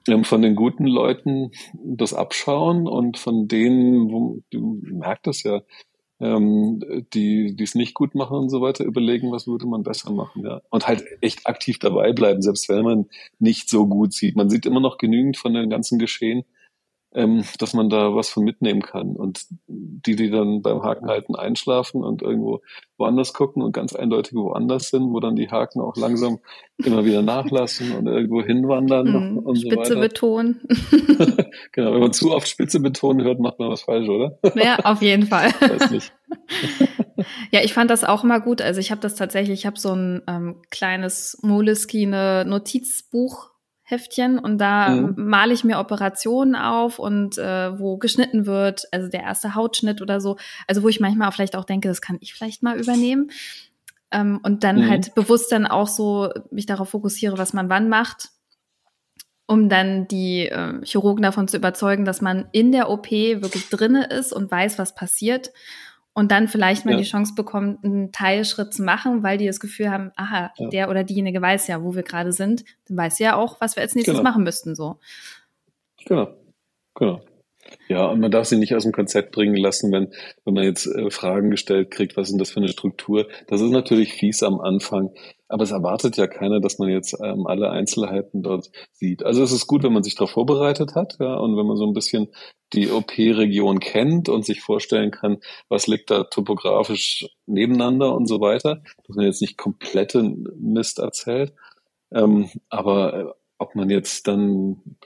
ähm, 0.08 0.24
von 0.24 0.42
den 0.42 0.56
guten 0.56 0.86
Leuten 0.86 1.52
das 1.74 2.14
abschauen 2.14 2.86
und 2.86 3.18
von 3.18 3.48
denen, 3.48 4.10
wo, 4.10 4.40
du 4.50 4.80
merkst 4.82 5.26
das 5.26 5.42
ja, 5.42 5.62
ähm, 6.20 6.82
die 7.14 7.56
die 7.56 7.64
es 7.64 7.74
nicht 7.74 7.94
gut 7.94 8.14
machen 8.14 8.36
und 8.36 8.50
so 8.50 8.60
weiter, 8.60 8.84
überlegen, 8.84 9.32
was 9.32 9.46
würde 9.46 9.66
man 9.66 9.82
besser 9.82 10.12
machen, 10.12 10.44
ja. 10.44 10.60
Und 10.70 10.86
halt 10.86 11.04
echt 11.20 11.46
aktiv 11.46 11.78
dabei 11.78 12.12
bleiben, 12.12 12.42
selbst 12.42 12.68
wenn 12.68 12.84
man 12.84 13.06
nicht 13.38 13.70
so 13.70 13.86
gut 13.86 14.12
sieht. 14.12 14.36
Man 14.36 14.50
sieht 14.50 14.66
immer 14.66 14.80
noch 14.80 14.98
genügend 14.98 15.38
von 15.38 15.54
den 15.54 15.70
ganzen 15.70 15.98
Geschehen, 15.98 16.44
ähm, 17.12 17.44
dass 17.58 17.74
man 17.74 17.90
da 17.90 18.14
was 18.14 18.28
von 18.28 18.44
mitnehmen 18.44 18.82
kann. 18.82 19.16
Und 19.16 19.46
die, 19.66 20.14
die 20.14 20.30
dann 20.30 20.62
beim 20.62 20.82
Hakenhalten 20.82 21.34
einschlafen 21.34 22.04
und 22.04 22.22
irgendwo 22.22 22.60
woanders 22.96 23.32
gucken 23.32 23.62
und 23.62 23.72
ganz 23.72 23.94
eindeutig 23.94 24.34
woanders 24.34 24.90
sind, 24.90 25.12
wo 25.12 25.18
dann 25.18 25.34
die 25.34 25.50
Haken 25.50 25.80
auch 25.80 25.96
langsam 25.96 26.38
immer 26.78 27.04
wieder 27.04 27.22
nachlassen 27.22 27.92
und 27.96 28.06
irgendwo 28.06 28.42
hinwandern 28.42 29.34
mm, 29.34 29.38
und 29.38 29.56
Spitze 29.56 29.94
so 29.94 29.94
weiter. 29.94 30.00
betonen. 30.00 30.60
genau, 31.72 31.94
wenn 31.94 32.00
man 32.00 32.12
zu 32.12 32.32
oft 32.32 32.48
Spitze 32.48 32.78
betonen 32.78 33.24
hört, 33.24 33.40
macht 33.40 33.58
man 33.58 33.70
was 33.70 33.82
falsch, 33.82 34.08
oder? 34.08 34.38
Ja, 34.54 34.76
auf 34.84 35.02
jeden 35.02 35.26
Fall. 35.26 35.50
Weiß 35.60 35.90
nicht. 35.90 36.12
ja, 37.50 37.60
ich 37.62 37.72
fand 37.72 37.90
das 37.90 38.04
auch 38.04 38.22
immer 38.22 38.40
gut. 38.40 38.62
Also 38.62 38.80
ich 38.80 38.90
habe 38.90 39.00
das 39.00 39.16
tatsächlich, 39.16 39.60
ich 39.60 39.66
habe 39.66 39.78
so 39.78 39.92
ein 39.92 40.22
ähm, 40.28 40.62
kleines 40.70 41.38
Moleskine 41.42 42.44
Notizbuch 42.46 43.49
Heftchen 43.90 44.38
und 44.38 44.58
da 44.58 44.90
mhm. 44.90 45.14
male 45.16 45.52
ich 45.52 45.64
mir 45.64 45.78
Operationen 45.78 46.54
auf 46.54 46.98
und 46.98 47.38
äh, 47.38 47.78
wo 47.78 47.96
geschnitten 47.96 48.46
wird, 48.46 48.86
also 48.92 49.08
der 49.08 49.22
erste 49.22 49.54
Hautschnitt 49.54 50.00
oder 50.00 50.20
so, 50.20 50.36
also 50.66 50.82
wo 50.82 50.88
ich 50.88 51.00
manchmal 51.00 51.32
vielleicht 51.32 51.56
auch 51.56 51.64
denke, 51.64 51.88
das 51.88 52.00
kann 52.00 52.18
ich 52.20 52.32
vielleicht 52.34 52.62
mal 52.62 52.78
übernehmen 52.78 53.30
ähm, 54.10 54.40
und 54.42 54.64
dann 54.64 54.80
mhm. 54.80 54.88
halt 54.88 55.14
bewusst 55.14 55.52
dann 55.52 55.66
auch 55.66 55.88
so 55.88 56.30
mich 56.50 56.66
darauf 56.66 56.90
fokussiere, 56.90 57.38
was 57.38 57.52
man 57.52 57.68
wann 57.68 57.88
macht, 57.88 58.30
um 59.46 59.68
dann 59.68 60.06
die 60.08 60.46
äh, 60.46 60.84
Chirurgen 60.84 61.22
davon 61.22 61.48
zu 61.48 61.56
überzeugen, 61.56 62.04
dass 62.04 62.20
man 62.20 62.46
in 62.52 62.72
der 62.72 62.88
OP 62.90 63.10
wirklich 63.10 63.68
drinne 63.68 64.06
ist 64.06 64.32
und 64.32 64.50
weiß, 64.50 64.78
was 64.78 64.94
passiert 64.94 65.52
und 66.12 66.32
dann 66.32 66.48
vielleicht 66.48 66.84
mal 66.84 66.92
ja. 66.92 66.98
die 66.98 67.04
Chance 67.04 67.34
bekommt, 67.34 67.84
einen 67.84 68.12
Teilschritt 68.12 68.74
zu 68.74 68.82
machen, 68.82 69.22
weil 69.22 69.38
die 69.38 69.46
das 69.46 69.60
Gefühl 69.60 69.90
haben, 69.90 70.10
aha, 70.16 70.50
ja. 70.56 70.68
der 70.68 70.90
oder 70.90 71.04
diejenige 71.04 71.40
weiß 71.40 71.66
ja, 71.68 71.82
wo 71.82 71.94
wir 71.94 72.02
gerade 72.02 72.32
sind, 72.32 72.64
dann 72.88 72.96
weiß 72.96 73.18
ja 73.20 73.36
auch, 73.36 73.60
was 73.60 73.76
wir 73.76 73.82
als 73.82 73.94
nächstes 73.94 74.16
genau. 74.16 74.28
machen 74.28 74.42
müssten, 74.42 74.74
so. 74.74 74.98
Genau, 76.04 76.28
genau. 76.94 77.20
Ja, 77.88 78.06
und 78.06 78.20
man 78.20 78.30
darf 78.30 78.46
sie 78.46 78.56
nicht 78.56 78.74
aus 78.74 78.84
dem 78.84 78.92
Konzept 78.92 79.32
bringen 79.32 79.56
lassen, 79.56 79.92
wenn, 79.92 80.12
wenn 80.44 80.54
man 80.54 80.64
jetzt 80.64 80.86
äh, 80.86 81.10
Fragen 81.10 81.50
gestellt 81.50 81.90
kriegt, 81.90 82.16
was 82.16 82.28
ist 82.28 82.32
denn 82.32 82.38
das 82.38 82.50
für 82.50 82.60
eine 82.60 82.68
Struktur? 82.68 83.26
Das 83.48 83.60
ist 83.60 83.70
natürlich 83.70 84.12
fies 84.12 84.42
am 84.42 84.60
Anfang, 84.60 85.10
aber 85.48 85.64
es 85.64 85.72
erwartet 85.72 86.16
ja 86.16 86.26
keiner, 86.26 86.60
dass 86.60 86.78
man 86.78 86.88
jetzt 86.88 87.16
ähm, 87.22 87.46
alle 87.46 87.70
Einzelheiten 87.70 88.42
dort 88.42 88.70
sieht. 88.92 89.24
Also 89.24 89.42
es 89.42 89.52
ist 89.52 89.66
gut, 89.66 89.82
wenn 89.82 89.92
man 89.92 90.02
sich 90.02 90.14
darauf 90.14 90.30
vorbereitet 90.30 90.94
hat, 90.94 91.16
ja, 91.18 91.34
und 91.34 91.56
wenn 91.56 91.66
man 91.66 91.76
so 91.76 91.86
ein 91.86 91.92
bisschen 91.92 92.28
die 92.72 92.90
OP-Region 92.90 93.80
kennt 93.80 94.28
und 94.28 94.44
sich 94.44 94.60
vorstellen 94.60 95.10
kann, 95.10 95.38
was 95.68 95.86
liegt 95.86 96.10
da 96.10 96.24
topografisch 96.24 97.26
nebeneinander 97.46 98.14
und 98.14 98.26
so 98.26 98.40
weiter, 98.40 98.82
dass 99.06 99.16
man 99.16 99.26
jetzt 99.26 99.40
nicht 99.40 99.58
komplette 99.58 100.22
Mist 100.22 101.00
erzählt. 101.00 101.52
Ähm, 102.12 102.48
aber 102.68 103.14
äh, 103.14 103.24
ob 103.58 103.74
man 103.74 103.90
jetzt 103.90 104.26
dann 104.26 104.96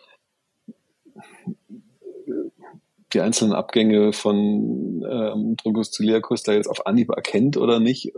die 3.14 3.20
einzelnen 3.20 3.54
Abgänge 3.54 4.12
von 4.12 5.04
ähm, 5.08 5.56
Truncus 5.56 5.92
ciliacus 5.92 6.42
da 6.42 6.52
jetzt 6.52 6.68
auf 6.68 6.86
Anhieb 6.86 7.10
erkennt 7.10 7.56
oder 7.56 7.80
nicht, 7.80 8.12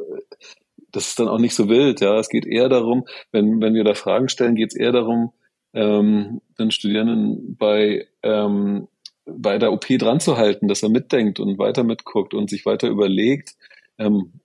das 0.92 1.08
ist 1.08 1.18
dann 1.18 1.28
auch 1.28 1.38
nicht 1.38 1.54
so 1.54 1.68
wild. 1.68 2.00
Ja, 2.00 2.18
es 2.18 2.28
geht 2.28 2.46
eher 2.46 2.68
darum, 2.68 3.06
wenn, 3.30 3.60
wenn 3.60 3.74
wir 3.74 3.84
da 3.84 3.94
Fragen 3.94 4.28
stellen, 4.28 4.54
geht 4.54 4.72
es 4.72 4.76
eher 4.76 4.92
darum, 4.92 5.32
ähm, 5.74 6.40
den 6.58 6.70
Studierenden 6.70 7.56
bei, 7.56 8.06
ähm, 8.22 8.88
bei 9.26 9.58
der 9.58 9.72
OP 9.72 9.86
dran 9.98 10.20
zu 10.20 10.36
halten, 10.38 10.68
dass 10.68 10.82
er 10.82 10.88
mitdenkt 10.88 11.38
und 11.38 11.58
weiter 11.58 11.84
mitguckt 11.84 12.32
und 12.32 12.48
sich 12.48 12.64
weiter 12.64 12.88
überlegt, 12.88 13.56
ähm, 13.98 14.40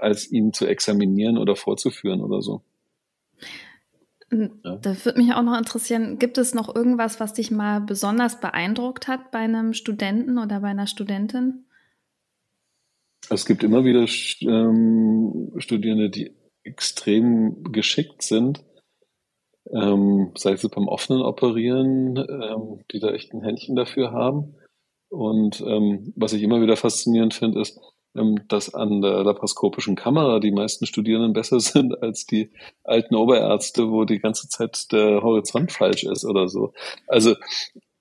als 0.00 0.30
ihn 0.30 0.52
zu 0.52 0.66
examinieren 0.66 1.38
oder 1.38 1.56
vorzuführen 1.56 2.20
oder 2.20 2.40
so. 2.40 2.62
Ja. 4.62 4.76
Da 4.76 5.04
würde 5.04 5.20
mich 5.20 5.32
auch 5.32 5.42
noch 5.42 5.56
interessieren, 5.56 6.18
gibt 6.18 6.38
es 6.38 6.54
noch 6.54 6.74
irgendwas, 6.74 7.20
was 7.20 7.32
dich 7.32 7.50
mal 7.50 7.80
besonders 7.80 8.40
beeindruckt 8.40 9.08
hat 9.08 9.30
bei 9.30 9.38
einem 9.38 9.72
Studenten 9.72 10.38
oder 10.38 10.60
bei 10.60 10.68
einer 10.68 10.86
Studentin? 10.86 11.66
Es 13.30 13.46
gibt 13.46 13.62
immer 13.62 13.84
wieder 13.84 14.06
ähm, 14.40 15.52
Studierende, 15.58 16.10
die 16.10 16.34
extrem 16.62 17.62
geschickt 17.72 18.22
sind, 18.22 18.64
ähm, 19.72 20.32
sei 20.36 20.52
es 20.52 20.68
beim 20.68 20.88
offenen 20.88 21.22
Operieren, 21.22 22.16
ähm, 22.16 22.84
die 22.92 23.00
da 23.00 23.10
echt 23.12 23.32
ein 23.32 23.42
Händchen 23.42 23.76
dafür 23.76 24.12
haben. 24.12 24.56
Und 25.08 25.62
ähm, 25.66 26.12
was 26.16 26.32
ich 26.32 26.42
immer 26.42 26.60
wieder 26.60 26.76
faszinierend 26.76 27.34
finde, 27.34 27.60
ist, 27.60 27.78
dass 28.48 28.72
an 28.72 29.00
der 29.00 29.24
laparoskopischen 29.24 29.96
Kamera 29.96 30.38
die 30.38 30.52
meisten 30.52 30.86
Studierenden 30.86 31.32
besser 31.32 31.60
sind 31.60 32.00
als 32.02 32.26
die 32.26 32.50
alten 32.84 33.14
Oberärzte, 33.14 33.90
wo 33.90 34.04
die 34.04 34.20
ganze 34.20 34.48
Zeit 34.48 34.92
der 34.92 35.22
Horizont 35.22 35.72
falsch 35.72 36.04
ist 36.04 36.24
oder 36.24 36.48
so. 36.48 36.72
Also 37.08 37.34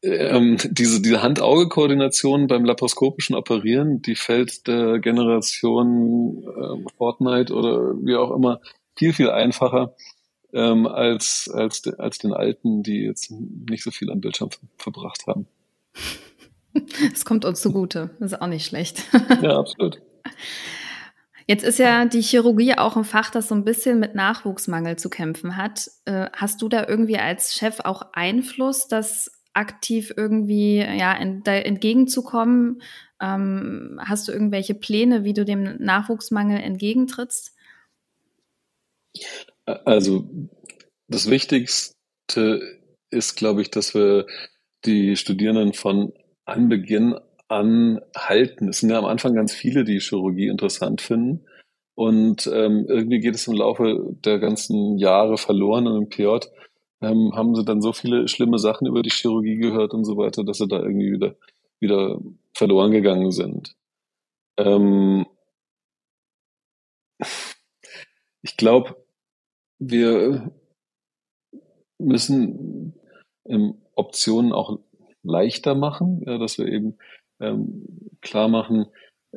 ähm, 0.04 0.58
diese, 0.63 1.02
diese 1.02 1.23
Hand-Auge-Koordination 1.23 2.47
beim 2.47 2.65
laparoskopischen 2.65 3.36
Operieren, 3.36 4.02
die 4.02 4.15
fällt 4.15 4.67
der 4.67 4.99
Generation 4.99 6.43
äh, 6.43 6.89
Fortnite 6.97 7.54
oder 7.54 7.93
wie 8.04 8.15
auch 8.15 8.32
immer 8.32 8.60
viel, 8.95 9.13
viel 9.13 9.30
einfacher 9.30 9.95
ähm, 10.54 10.86
als, 10.88 11.49
als, 11.52 11.88
als 11.97 12.19
den 12.19 12.34
Alten, 12.34 12.84
die 12.84 13.04
jetzt 13.04 13.32
nicht 13.32 13.84
so 13.84 13.91
viel 13.91 14.12
am 14.12 14.21
Bildschirm 14.21 14.49
verbracht 14.78 15.26
haben. 15.26 15.47
Es 17.13 17.25
kommt 17.25 17.45
uns 17.45 17.62
zugute. 17.62 18.12
Das 18.19 18.34
ist 18.34 18.41
auch 18.41 18.47
nicht 18.47 18.65
schlecht. 18.65 19.03
Ja, 19.41 19.58
absolut. 19.60 20.01
Jetzt 21.45 21.63
ist 21.63 21.79
ja 21.79 22.06
die 22.06 22.21
Chirurgie 22.21 22.75
auch 22.75 22.95
ein 22.95 23.03
Fach, 23.03 23.29
das 23.29 23.49
so 23.49 23.56
ein 23.56 23.65
bisschen 23.65 23.99
mit 23.99 24.15
Nachwuchsmangel 24.15 24.97
zu 24.97 25.10
kämpfen 25.10 25.58
hat. 25.58 25.89
Äh, 26.06 26.29
hast 26.34 26.62
du 26.62 26.69
da 26.69 26.88
irgendwie 26.88 27.17
als 27.17 27.53
Chef 27.53 27.82
auch 27.82 28.13
Einfluss, 28.13 28.88
das 28.88 29.32
aktiv 29.53 30.13
irgendwie 30.15 30.77
ja, 30.77 31.13
entgegenzukommen? 31.13 32.82
Ähm, 33.21 33.99
hast 34.03 34.27
du 34.27 34.32
irgendwelche 34.32 34.73
Pläne, 34.73 35.23
wie 35.23 35.34
du 35.34 35.43
dem 35.43 35.77
Nachwuchsmangel 35.79 36.60
entgegentrittst? 36.60 37.53
Also 39.65 40.27
das 41.08 41.29
Wichtigste 41.29 42.79
ist, 43.10 43.36
glaube 43.36 43.62
ich, 43.62 43.69
dass 43.69 43.93
wir 43.93 44.25
die 44.86 45.15
Studierenden 45.15 45.73
von 45.73 46.13
Anbeginn 46.45 47.15
an 47.47 48.01
halten. 48.15 48.69
Es 48.69 48.79
sind 48.79 48.89
ja 48.89 48.97
am 48.97 49.06
Anfang 49.06 49.36
ganz 49.36 49.53
viele, 49.53 49.84
die 49.84 49.99
Chirurgie 49.99 50.47
interessant 50.47 51.01
finden. 51.01 51.45
Und 51.95 52.47
ähm, 52.47 52.86
irgendwie 52.88 53.19
geht 53.19 53.36
es 53.36 53.47
im 53.47 53.53
Laufe 53.53 54.15
der 54.25 54.39
ganzen 54.39 54.97
Jahre 54.97 55.38
verloren. 55.38 55.88
Und 55.88 56.03
im 56.03 56.10
PJ 56.10 56.47
ähm, 57.01 57.34
haben 57.36 57.56
sie 57.56 57.63
dann 57.63 57.82
so 57.82 57.93
viele 57.93 58.27
schlimme 58.27 58.58
Sachen 58.58 58.88
über 58.88 59.03
die 59.03 59.12
Chirurgie 59.12 59.58
gehört 59.58 59.93
und 59.93 60.06
so 60.06 60.17
weiter, 60.17 60.43
dass 60.43 60.58
sie 60.58 60.67
da 60.67 60.79
irgendwie 60.79 61.12
wieder, 61.12 61.36
wieder 61.79 62.19
verloren 62.53 62.91
gegangen 62.91 63.32
sind. 63.32 63.75
Ähm, 64.58 65.25
ich 68.41 68.58
glaube, 68.58 68.95
wir 69.79 70.51
müssen 71.99 72.93
ähm, 73.45 73.75
Optionen 73.95 74.51
auch 74.51 74.79
leichter 75.23 75.75
machen, 75.75 76.21
ja, 76.25 76.38
dass 76.38 76.57
wir 76.57 76.67
eben 76.67 76.97
ähm, 77.39 77.86
klar 78.21 78.47
machen, 78.47 78.86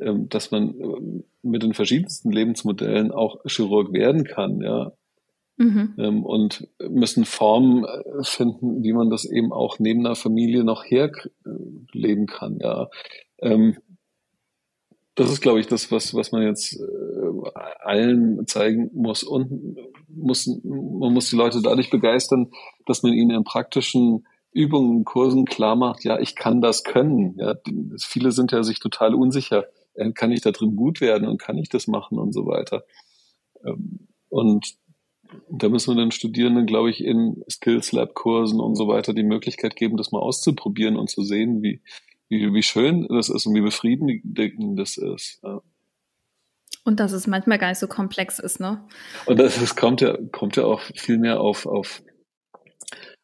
ähm, 0.01 0.29
dass 0.29 0.51
man 0.51 0.81
äh, 0.81 1.23
mit 1.43 1.63
den 1.63 1.75
verschiedensten 1.75 2.31
Lebensmodellen 2.31 3.13
auch 3.13 3.39
Chirurg 3.47 3.93
werden 3.93 4.25
kann, 4.25 4.61
ja. 4.61 4.93
Mhm. 5.59 5.95
Ähm, 5.97 6.23
und 6.23 6.69
müssen 6.87 7.25
Formen 7.25 7.85
äh, 7.85 8.23
finden, 8.23 8.83
wie 8.83 8.93
man 8.93 9.09
das 9.09 9.25
eben 9.25 9.53
auch 9.53 9.79
neben 9.79 10.05
einer 10.05 10.15
Familie 10.15 10.65
noch 10.65 10.85
herleben 10.85 12.27
kann, 12.27 12.59
ja. 12.61 12.89
Ähm, 13.41 13.79
das 15.17 15.31
ist, 15.31 15.41
glaube 15.41 15.61
ich, 15.61 15.67
das, 15.67 15.91
was, 15.91 16.15
was 16.15 16.31
man 16.31 16.43
jetzt 16.43 16.79
äh, 16.79 17.51
allen 17.81 18.47
zeigen 18.47 18.91
muss. 18.93 19.23
Und 19.23 19.79
muss, 20.09 20.47
man 20.63 21.15
muss 21.15 21.31
die 21.31 21.37
Leute 21.37 21.63
dadurch 21.63 21.89
begeistern, 21.89 22.51
dass 22.85 23.03
man 23.03 23.15
ihnen 23.15 23.31
in 23.31 23.43
praktischen 23.43 24.27
Übungen, 24.57 25.05
Kursen 25.05 25.45
klar 25.45 25.77
macht, 25.77 26.03
ja, 26.05 26.19
ich 26.19 26.35
kann 26.35 26.63
das 26.63 26.83
können. 26.83 27.37
Ja, 27.39 27.55
viele 27.99 28.33
sind 28.33 28.53
ja 28.53 28.63
sich 28.63 28.81
total 28.81 29.15
unsicher. 29.15 29.67
Äh, 29.95 30.13
kann 30.13 30.33
ich 30.33 30.41
da 30.41 30.51
drin 30.51 30.77
gut 30.77 31.01
werden 31.01 31.29
und 31.29 31.39
kann 31.39 31.59
ich 31.59 31.69
das 31.69 31.87
machen 31.87 32.19
und 32.19 32.33
so 32.33 32.47
weiter. 32.47 32.85
Ähm, 33.65 34.09
und 34.31 34.77
da 35.51 35.69
müssen 35.69 35.95
wir 35.95 36.03
den 36.03 36.11
Studierenden, 36.11 36.67
glaube 36.67 36.89
ich, 36.91 37.05
in 37.05 37.45
Skills 37.51 37.93
Lab 37.93 38.15
Kursen 38.15 38.61
und 38.61 38.77
so 38.77 38.89
weiter 38.89 39.13
die 39.13 39.25
Möglichkeit 39.25 39.77
geben, 39.77 39.97
das 39.97 40.13
mal 40.13 40.21
auszuprobieren 40.21 40.97
und 40.97 41.11
zu 41.11 41.23
sehen, 41.23 41.63
wie, 41.63 41.83
wie, 42.29 42.53
wie 42.55 42.63
schön 42.63 43.07
das 43.09 43.29
ist 43.29 43.47
und 43.47 43.55
wie 43.55 43.61
befriedigend 43.61 44.79
das 44.79 44.97
ist. 44.97 45.41
Ja. 45.43 45.61
Und 46.85 47.01
dass 47.01 47.13
es 47.13 47.27
manchmal 47.27 47.59
gar 47.59 47.69
nicht 47.69 47.79
so 47.79 47.89
komplex 47.89 48.39
ist, 48.39 48.61
ne? 48.61 48.87
Und 49.27 49.39
das, 49.39 49.59
das 49.59 49.75
kommt 49.75 50.01
ja, 50.01 50.17
kommt 50.31 50.57
ja 50.57 50.65
auch 50.65 50.81
viel 50.95 51.19
mehr 51.19 51.41
auf, 51.41 51.67
auf 51.67 52.03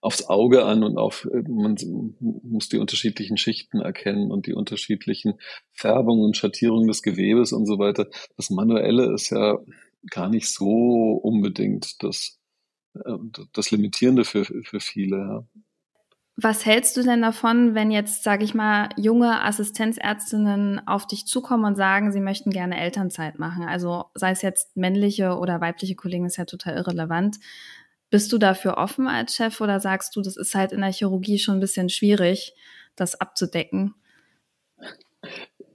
aufs 0.02 0.28
Auge 0.28 0.64
an 0.64 0.82
und 0.82 0.98
auf, 0.98 1.26
äh, 1.32 1.42
man 1.48 1.76
muss 2.20 2.68
die 2.68 2.78
unterschiedlichen 2.78 3.38
Schichten 3.38 3.80
erkennen 3.80 4.30
und 4.30 4.46
die 4.46 4.52
unterschiedlichen 4.52 5.34
Färbungen 5.72 6.24
und 6.24 6.36
Schattierungen 6.36 6.88
des 6.88 7.02
Gewebes 7.02 7.52
und 7.52 7.66
so 7.66 7.78
weiter. 7.78 8.08
Das 8.36 8.50
Manuelle 8.50 9.14
ist 9.14 9.30
ja 9.30 9.58
gar 10.10 10.28
nicht 10.28 10.50
so 10.50 11.12
unbedingt 11.22 12.02
das, 12.02 12.40
äh, 12.94 13.16
das 13.52 13.70
Limitierende 13.70 14.24
für, 14.24 14.44
für 14.44 14.80
viele. 14.80 15.16
Ja. 15.16 15.44
Was 16.36 16.66
hältst 16.66 16.96
du 16.96 17.02
denn 17.02 17.22
davon, 17.22 17.74
wenn 17.74 17.90
jetzt, 17.90 18.24
sage 18.24 18.42
ich 18.42 18.54
mal, 18.54 18.88
junge 18.96 19.42
Assistenzärztinnen 19.42 20.86
auf 20.88 21.06
dich 21.06 21.26
zukommen 21.26 21.64
und 21.64 21.76
sagen, 21.76 22.10
sie 22.10 22.20
möchten 22.20 22.50
gerne 22.50 22.80
Elternzeit 22.80 23.38
machen? 23.38 23.64
Also 23.64 24.06
sei 24.14 24.30
es 24.30 24.42
jetzt 24.42 24.76
männliche 24.76 25.36
oder 25.36 25.60
weibliche 25.60 25.94
Kollegen, 25.94 26.24
ist 26.24 26.38
ja 26.38 26.46
total 26.46 26.74
irrelevant. 26.74 27.36
Bist 28.12 28.30
du 28.30 28.36
dafür 28.36 28.76
offen 28.76 29.08
als 29.08 29.34
Chef 29.34 29.62
oder 29.62 29.80
sagst 29.80 30.14
du, 30.14 30.20
das 30.20 30.36
ist 30.36 30.54
halt 30.54 30.72
in 30.72 30.82
der 30.82 30.92
Chirurgie 30.92 31.38
schon 31.38 31.54
ein 31.54 31.60
bisschen 31.60 31.88
schwierig, 31.88 32.52
das 32.94 33.18
abzudecken? 33.18 33.94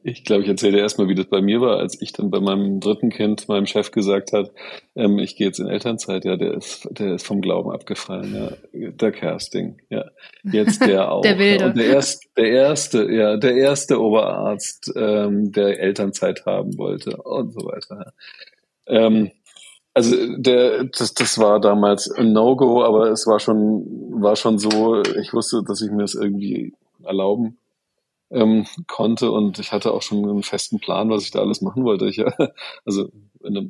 Ich 0.04 0.24
glaube, 0.24 0.44
ich 0.44 0.48
erzähle 0.48 0.78
erstmal, 0.78 1.08
wie 1.08 1.16
das 1.16 1.26
bei 1.26 1.42
mir 1.42 1.62
war, 1.62 1.80
als 1.80 2.00
ich 2.00 2.14
dann 2.14 2.30
bei 2.30 2.40
meinem 2.40 2.80
dritten 2.80 3.10
Kind 3.10 3.48
meinem 3.48 3.66
Chef 3.66 3.90
gesagt 3.90 4.34
hat, 4.34 4.52
ähm, 4.96 5.18
ich 5.18 5.36
gehe 5.36 5.48
jetzt 5.48 5.60
in 5.60 5.66
Elternzeit. 5.66 6.26
Ja, 6.26 6.38
der 6.38 6.54
ist, 6.54 6.88
der 6.92 7.16
ist 7.16 7.26
vom 7.26 7.42
Glauben 7.42 7.72
abgefallen. 7.72 8.36
Ja, 8.36 8.92
der 8.92 9.12
Casting. 9.12 9.82
Ja, 9.90 10.06
jetzt 10.44 10.86
der 10.86 11.12
auch. 11.12 11.24
der 11.24 11.40
Wilde. 11.40 11.66
Und 11.66 11.78
der 11.78 11.88
erste, 11.88 12.28
der 12.38 12.52
erste, 12.52 13.12
ja, 13.12 13.38
der 13.38 13.56
erste 13.56 14.00
Oberarzt, 14.00 14.94
ähm, 14.96 15.52
der 15.52 15.80
Elternzeit 15.80 16.46
haben 16.46 16.78
wollte 16.78 17.18
und 17.18 17.52
so 17.52 17.62
weiter. 17.62 18.14
Ähm, 18.86 19.32
also 19.98 20.16
der, 20.38 20.84
das, 20.84 21.16
das 21.16 21.40
war 21.40 21.60
damals 21.60 22.12
ein 22.12 22.32
No-Go, 22.32 22.84
aber 22.84 23.10
es 23.10 23.26
war 23.26 23.40
schon, 23.40 24.22
war 24.22 24.36
schon 24.36 24.60
so, 24.60 25.02
ich 25.02 25.34
wusste, 25.34 25.64
dass 25.64 25.82
ich 25.82 25.90
mir 25.90 26.04
das 26.04 26.14
irgendwie 26.14 26.76
erlauben 27.04 27.58
ähm, 28.30 28.68
konnte 28.86 29.32
und 29.32 29.58
ich 29.58 29.72
hatte 29.72 29.92
auch 29.92 30.04
schon 30.04 30.24
einen 30.24 30.44
festen 30.44 30.80
Plan, 30.80 31.10
was 31.10 31.24
ich 31.24 31.32
da 31.32 31.40
alles 31.40 31.64
machen 31.64 31.84
wollte. 31.84 32.06
Ich, 32.06 32.24
also 32.86 33.10
wenn 33.40 33.54
du 33.56 33.70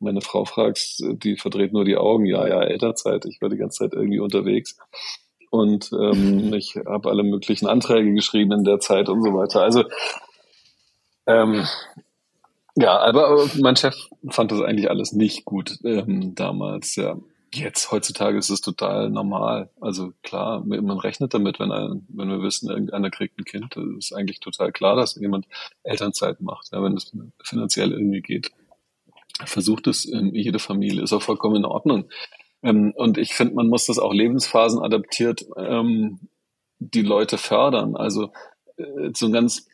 meine 0.00 0.22
Frau 0.22 0.46
fragst, 0.46 1.04
die 1.06 1.36
verdreht 1.36 1.74
nur 1.74 1.84
die 1.84 1.98
Augen, 1.98 2.24
ja, 2.24 2.48
ja, 2.48 2.62
Elternzeit, 2.62 3.26
ich 3.26 3.42
war 3.42 3.50
die 3.50 3.58
ganze 3.58 3.80
Zeit 3.80 3.92
irgendwie 3.92 4.20
unterwegs 4.20 4.78
und 5.50 5.90
ähm, 5.92 6.50
ich 6.54 6.76
habe 6.76 7.10
alle 7.10 7.24
möglichen 7.24 7.66
Anträge 7.66 8.14
geschrieben 8.14 8.52
in 8.52 8.64
der 8.64 8.80
Zeit 8.80 9.10
und 9.10 9.22
so 9.22 9.34
weiter. 9.34 9.60
Also 9.60 9.84
ähm, 11.26 11.66
ja, 12.80 12.98
aber 12.98 13.48
mein 13.60 13.76
Chef 13.76 13.96
fand 14.30 14.52
das 14.52 14.60
eigentlich 14.62 14.90
alles 14.90 15.12
nicht 15.12 15.44
gut 15.44 15.78
ähm, 15.84 16.34
damals. 16.34 16.96
Ja, 16.96 17.16
jetzt 17.52 17.90
heutzutage 17.90 18.38
ist 18.38 18.50
es 18.50 18.60
total 18.60 19.10
normal. 19.10 19.70
Also 19.80 20.12
klar, 20.22 20.62
man 20.64 20.98
rechnet 20.98 21.34
damit, 21.34 21.58
wenn 21.58 21.72
ein, 21.72 22.06
wenn 22.08 22.28
wir 22.28 22.42
wissen, 22.42 22.70
irgendeiner 22.70 23.10
kriegt 23.10 23.38
ein 23.38 23.44
Kind, 23.44 23.74
das 23.74 23.84
ist 23.98 24.12
eigentlich 24.12 24.40
total 24.40 24.72
klar, 24.72 24.96
dass 24.96 25.16
jemand 25.16 25.46
Elternzeit 25.82 26.40
macht, 26.40 26.68
ja, 26.72 26.82
wenn 26.82 26.96
es 26.96 27.12
finanziell 27.42 27.92
irgendwie 27.92 28.20
geht. 28.20 28.50
Versucht 29.44 29.86
es 29.86 30.04
in 30.04 30.34
jede 30.34 30.58
Familie, 30.58 31.02
ist 31.02 31.12
auch 31.12 31.22
vollkommen 31.22 31.56
in 31.56 31.64
Ordnung. 31.64 32.08
Ähm, 32.62 32.92
und 32.96 33.18
ich 33.18 33.34
finde, 33.34 33.54
man 33.54 33.68
muss 33.68 33.86
das 33.86 33.98
auch 33.98 34.12
Lebensphasen 34.12 34.80
adaptiert 34.80 35.46
ähm, 35.56 36.18
die 36.80 37.02
Leute 37.02 37.38
fördern. 37.38 37.96
Also 37.96 38.32
äh, 38.76 39.10
so 39.14 39.26
ein 39.26 39.32
ganz 39.32 39.67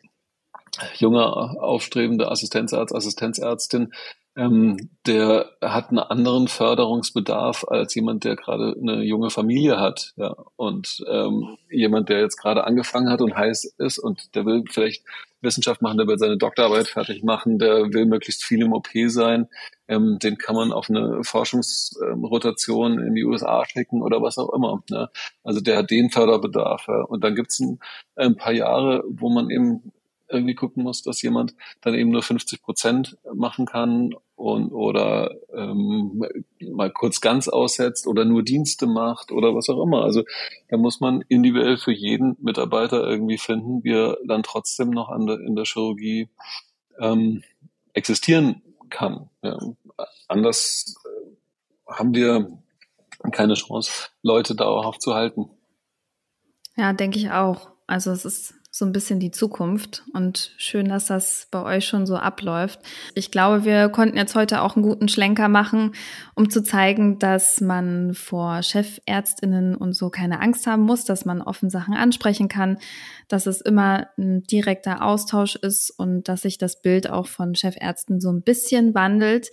junger, 0.95 1.61
aufstrebender 1.61 2.31
Assistenzarzt, 2.31 2.93
Assistenzärztin, 2.93 3.91
ähm, 4.37 4.89
der 5.05 5.49
hat 5.61 5.89
einen 5.89 5.99
anderen 5.99 6.47
Förderungsbedarf 6.49 7.63
als 7.69 7.95
jemand, 7.95 8.25
der 8.25 8.35
gerade 8.35 8.75
eine 8.77 9.01
junge 9.03 9.29
Familie 9.29 9.79
hat. 9.79 10.13
Ja. 10.17 10.35
Und 10.57 11.03
ähm, 11.09 11.57
jemand, 11.69 12.09
der 12.09 12.19
jetzt 12.19 12.35
gerade 12.37 12.65
angefangen 12.65 13.09
hat 13.09 13.21
und 13.21 13.35
heiß 13.35 13.75
ist 13.77 13.97
und 13.97 14.35
der 14.35 14.45
will 14.45 14.63
vielleicht 14.69 15.05
Wissenschaft 15.41 15.81
machen, 15.81 15.97
der 15.97 16.07
will 16.07 16.17
seine 16.17 16.37
Doktorarbeit 16.37 16.87
fertig 16.87 17.23
machen, 17.23 17.59
der 17.59 17.93
will 17.93 18.05
möglichst 18.05 18.43
viel 18.43 18.61
im 18.61 18.73
OP 18.73 18.89
sein, 19.07 19.47
ähm, 19.87 20.17
den 20.21 20.37
kann 20.37 20.55
man 20.55 20.73
auf 20.73 20.89
eine 20.89 21.23
Forschungsrotation 21.23 22.99
in 22.99 23.15
die 23.15 23.23
USA 23.23 23.63
schicken 23.65 24.01
oder 24.01 24.21
was 24.21 24.37
auch 24.37 24.51
immer. 24.53 24.83
Ne? 24.89 25.09
Also 25.43 25.61
der 25.61 25.77
hat 25.77 25.91
den 25.91 26.09
Förderbedarf. 26.09 26.87
Ja. 26.89 27.03
Und 27.03 27.23
dann 27.23 27.35
gibt's 27.35 27.61
ein, 27.61 27.79
ein 28.15 28.35
paar 28.35 28.53
Jahre, 28.53 29.03
wo 29.07 29.29
man 29.29 29.49
eben 29.49 29.93
irgendwie 30.27 30.55
gucken 30.55 30.83
muss, 30.83 31.01
dass 31.03 31.21
jemand 31.21 31.55
dann 31.81 31.93
eben 31.93 32.09
nur 32.09 32.23
50 32.23 32.61
Prozent 32.61 33.17
machen 33.33 33.65
kann 33.65 34.15
und 34.35 34.71
oder 34.71 35.35
ähm, 35.53 36.25
mal 36.59 36.91
kurz 36.91 37.21
ganz 37.21 37.47
aussetzt 37.47 38.07
oder 38.07 38.25
nur 38.25 38.43
Dienste 38.43 38.87
macht 38.87 39.31
oder 39.31 39.55
was 39.55 39.69
auch 39.69 39.81
immer. 39.81 40.03
Also 40.03 40.23
da 40.69 40.77
muss 40.77 40.99
man 40.99 41.23
individuell 41.27 41.77
für 41.77 41.91
jeden 41.91 42.35
Mitarbeiter 42.39 43.07
irgendwie 43.07 43.37
finden, 43.37 43.83
wie 43.83 43.93
er 43.93 44.17
dann 44.27 44.43
trotzdem 44.43 44.89
noch 44.89 45.09
an 45.09 45.27
der, 45.27 45.39
in 45.39 45.55
der 45.55 45.65
Chirurgie 45.65 46.29
ähm, 46.99 47.43
existieren 47.93 48.61
kann. 48.89 49.29
Ja. 49.41 49.57
Anders 50.27 50.95
äh, 51.05 51.91
haben 51.93 52.13
wir 52.13 52.47
keine 53.31 53.55
Chance, 53.55 54.09
Leute 54.21 54.55
dauerhaft 54.55 55.01
zu 55.01 55.13
halten. 55.13 55.49
Ja, 56.75 56.93
denke 56.93 57.17
ich 57.17 57.31
auch. 57.31 57.71
Also 57.87 58.11
es 58.11 58.25
ist 58.25 58.53
so 58.77 58.83
ein 58.83 58.91
bisschen 58.91 59.21
die 59.21 59.31
Zukunft 59.31 60.03
und 60.11 60.51
schön, 60.57 60.89
dass 60.89 61.05
das 61.05 61.47
bei 61.49 61.63
euch 61.63 61.87
schon 61.87 62.05
so 62.05 62.17
abläuft. 62.17 62.81
Ich 63.13 63.31
glaube, 63.31 63.63
wir 63.63 63.87
konnten 63.87 64.17
jetzt 64.17 64.35
heute 64.35 64.61
auch 64.61 64.75
einen 64.75 64.83
guten 64.83 65.07
Schlenker 65.07 65.47
machen, 65.47 65.93
um 66.35 66.49
zu 66.49 66.61
zeigen, 66.61 67.17
dass 67.17 67.61
man 67.61 68.13
vor 68.13 68.61
Chefärztinnen 68.63 69.77
und 69.77 69.93
so 69.93 70.09
keine 70.09 70.41
Angst 70.41 70.67
haben 70.67 70.81
muss, 70.81 71.05
dass 71.05 71.23
man 71.23 71.41
offen 71.41 71.69
Sachen 71.69 71.93
ansprechen 71.93 72.49
kann, 72.49 72.77
dass 73.29 73.45
es 73.45 73.61
immer 73.61 74.07
ein 74.17 74.43
direkter 74.43 75.05
Austausch 75.05 75.55
ist 75.55 75.89
und 75.91 76.27
dass 76.27 76.41
sich 76.41 76.57
das 76.57 76.81
Bild 76.81 77.09
auch 77.09 77.27
von 77.27 77.55
Chefärzten 77.55 78.19
so 78.19 78.29
ein 78.29 78.41
bisschen 78.41 78.93
wandelt. 78.93 79.51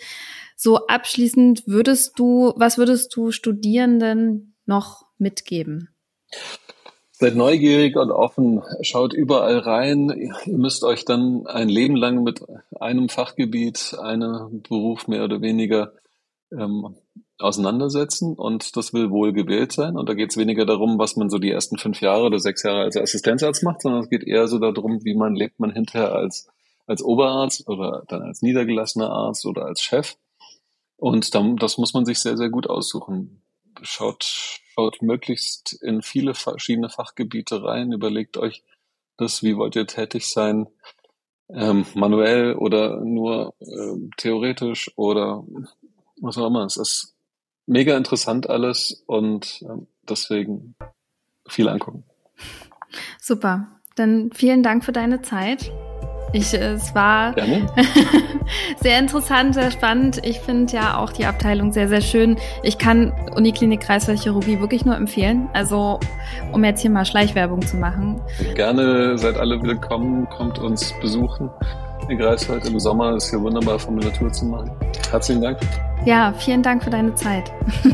So 0.57 0.89
abschließend 0.89 1.63
würdest 1.69 2.19
du, 2.19 2.55
was 2.57 2.77
würdest 2.77 3.15
du 3.15 3.31
Studierenden 3.31 4.57
noch 4.67 5.07
mitgeben? 5.19 5.91
Seid 7.23 7.37
neugierig 7.37 7.95
und 7.95 8.11
offen, 8.11 8.63
schaut 8.81 9.13
überall 9.13 9.59
rein. 9.59 10.11
Ihr 10.45 10.59
müsst 10.59 10.83
euch 10.83 11.05
dann 11.05 11.47
ein 11.47 11.69
Leben 11.69 11.95
lang 11.95 12.25
mit 12.25 12.43
einem 12.81 13.09
Fachgebiet, 13.09 13.97
einem 14.03 14.61
Beruf 14.69 15.07
mehr 15.07 15.23
oder 15.23 15.41
weniger 15.41 15.93
ähm, 16.51 16.97
auseinandersetzen 17.39 18.35
und 18.35 18.77
das 18.77 18.93
will 18.93 19.13
wohl 19.13 19.33
gewählt 19.33 19.71
sein. 19.71 19.97
Und 19.97 20.09
da 20.09 20.15
geht 20.15 20.31
es 20.31 20.37
weniger 20.37 20.67
darum, 20.67 20.99
was 20.99 21.15
man 21.15 21.31
so 21.31 21.39
die 21.39 21.53
ersten 21.53 21.79
fünf 21.79 22.01
Jahre 22.01 22.25
oder 22.25 22.41
sechs 22.41 22.65
Jahre 22.65 22.81
als 22.81 22.97
Assistenzarzt 22.97 23.63
macht, 23.63 23.83
sondern 23.83 24.03
es 24.03 24.11
geht 24.11 24.25
eher 24.25 24.49
so 24.49 24.59
darum, 24.59 25.05
wie 25.05 25.15
man 25.15 25.37
lebt 25.37 25.61
man 25.61 25.71
hinterher 25.71 26.13
als, 26.13 26.49
als 26.89 27.05
Oberarzt 27.05 27.69
oder 27.69 28.03
dann 28.09 28.23
als 28.23 28.43
niedergelassener 28.43 29.11
Arzt 29.11 29.47
oder 29.47 29.65
als 29.65 29.81
Chef. 29.81 30.17
Und 30.97 31.37
dann, 31.37 31.57
das 31.57 31.79
muss 31.79 31.95
man 31.95 32.05
sich 32.05 32.19
sehr, 32.19 32.37
sehr 32.37 32.51
gut 32.51 32.69
aussuchen. 32.69 33.43
Schaut, 33.81 34.61
schaut 34.75 35.03
möglichst 35.03 35.73
in 35.83 36.03
viele 36.03 36.35
verschiedene 36.35 36.89
Fachgebiete 36.89 37.63
rein, 37.63 37.93
überlegt 37.93 38.37
euch 38.37 38.63
das, 39.17 39.43
wie 39.43 39.57
wollt 39.57 39.77
ihr 39.77 39.87
tätig 39.87 40.27
sein, 40.27 40.67
ähm, 41.49 41.85
manuell 41.95 42.55
oder 42.55 43.01
nur 43.01 43.55
äh, 43.61 44.09
theoretisch 44.17 44.91
oder 44.97 45.45
was 46.21 46.39
auch 46.39 46.47
immer. 46.47 46.65
Es 46.65 46.77
ist 46.77 47.15
mega 47.67 47.97
interessant 47.97 48.49
alles 48.49 49.03
und 49.07 49.63
äh, 49.63 49.83
deswegen 50.09 50.75
viel 51.47 51.69
angucken. 51.69 52.05
Super. 53.21 53.81
Dann 53.97 54.31
vielen 54.33 54.63
Dank 54.63 54.85
für 54.85 54.93
deine 54.93 55.21
Zeit. 55.23 55.71
Ich, 56.33 56.55
es 56.55 56.95
war 56.95 57.35
sehr 58.83 58.99
interessant, 58.99 59.55
sehr 59.55 59.71
spannend. 59.71 60.21
Ich 60.25 60.41
finde 60.41 60.73
ja 60.73 60.97
auch 60.97 61.13
die 61.13 61.27
Abteilung 61.27 61.73
sehr, 61.73 61.89
sehr 61.89 62.01
schön. 62.01 62.39
Ich 62.63 62.79
kann 62.79 63.13
Uniklinik 63.37 63.83
Kreisfallchirurgie 63.83 64.59
wirklich 64.59 64.87
nur 64.87 64.97
empfehlen. 64.97 65.49
Also, 65.53 66.01
um 66.51 66.65
jetzt 66.65 66.81
hier 66.81 66.91
mal 66.91 67.05
Schleichwerbung 67.05 67.61
zu 67.67 67.77
machen. 67.77 68.21
Gerne 68.55 69.19
seid 69.19 69.37
alle 69.37 69.63
willkommen, 69.63 70.27
kommt 70.31 70.59
uns 70.59 70.95
besuchen. 71.01 71.51
In 72.09 72.19
Greifswald 72.19 72.67
im 72.67 72.81
Sommer 72.81 73.15
ist 73.17 73.29
hier 73.31 73.41
wunderbar 73.41 73.79
von 73.79 74.01
der 74.01 74.11
Natur 74.11 74.33
zu 74.33 74.47
machen. 74.47 74.71
Herzlichen 75.11 75.43
Dank. 75.43 75.59
Ja, 76.07 76.33
vielen 76.33 76.63
Dank 76.63 76.83
für 76.83 76.91
deine 76.91 77.15
Zeit. 77.15 77.53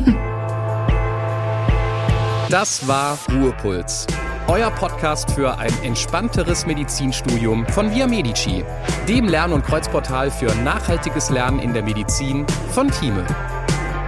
das 2.49 2.87
war 2.87 3.17
Ruhepuls 3.31 4.07
euer 4.49 4.71
Podcast 4.71 5.29
für 5.31 5.59
ein 5.59 5.71
entspannteres 5.83 6.65
Medizinstudium 6.65 7.67
von 7.67 7.93
Via 7.93 8.07
Medici, 8.07 8.65
dem 9.07 9.27
Lern- 9.27 9.53
und 9.53 9.63
Kreuzportal 9.63 10.31
für 10.31 10.53
nachhaltiges 10.63 11.29
Lernen 11.29 11.59
in 11.59 11.71
der 11.71 11.83
Medizin 11.83 12.47
von 12.71 12.89
Thieme. 12.89 13.23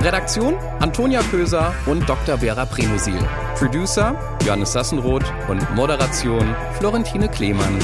Redaktion 0.01 0.55
Antonia 0.79 1.21
Köser 1.29 1.75
und 1.85 2.09
Dr. 2.09 2.39
Vera 2.39 2.65
Premusil. 2.65 3.19
Producer 3.55 4.15
Johannes 4.43 4.73
Sassenroth 4.73 5.31
und 5.47 5.75
Moderation 5.75 6.55
Florentine 6.79 7.29
Klemann. 7.29 7.77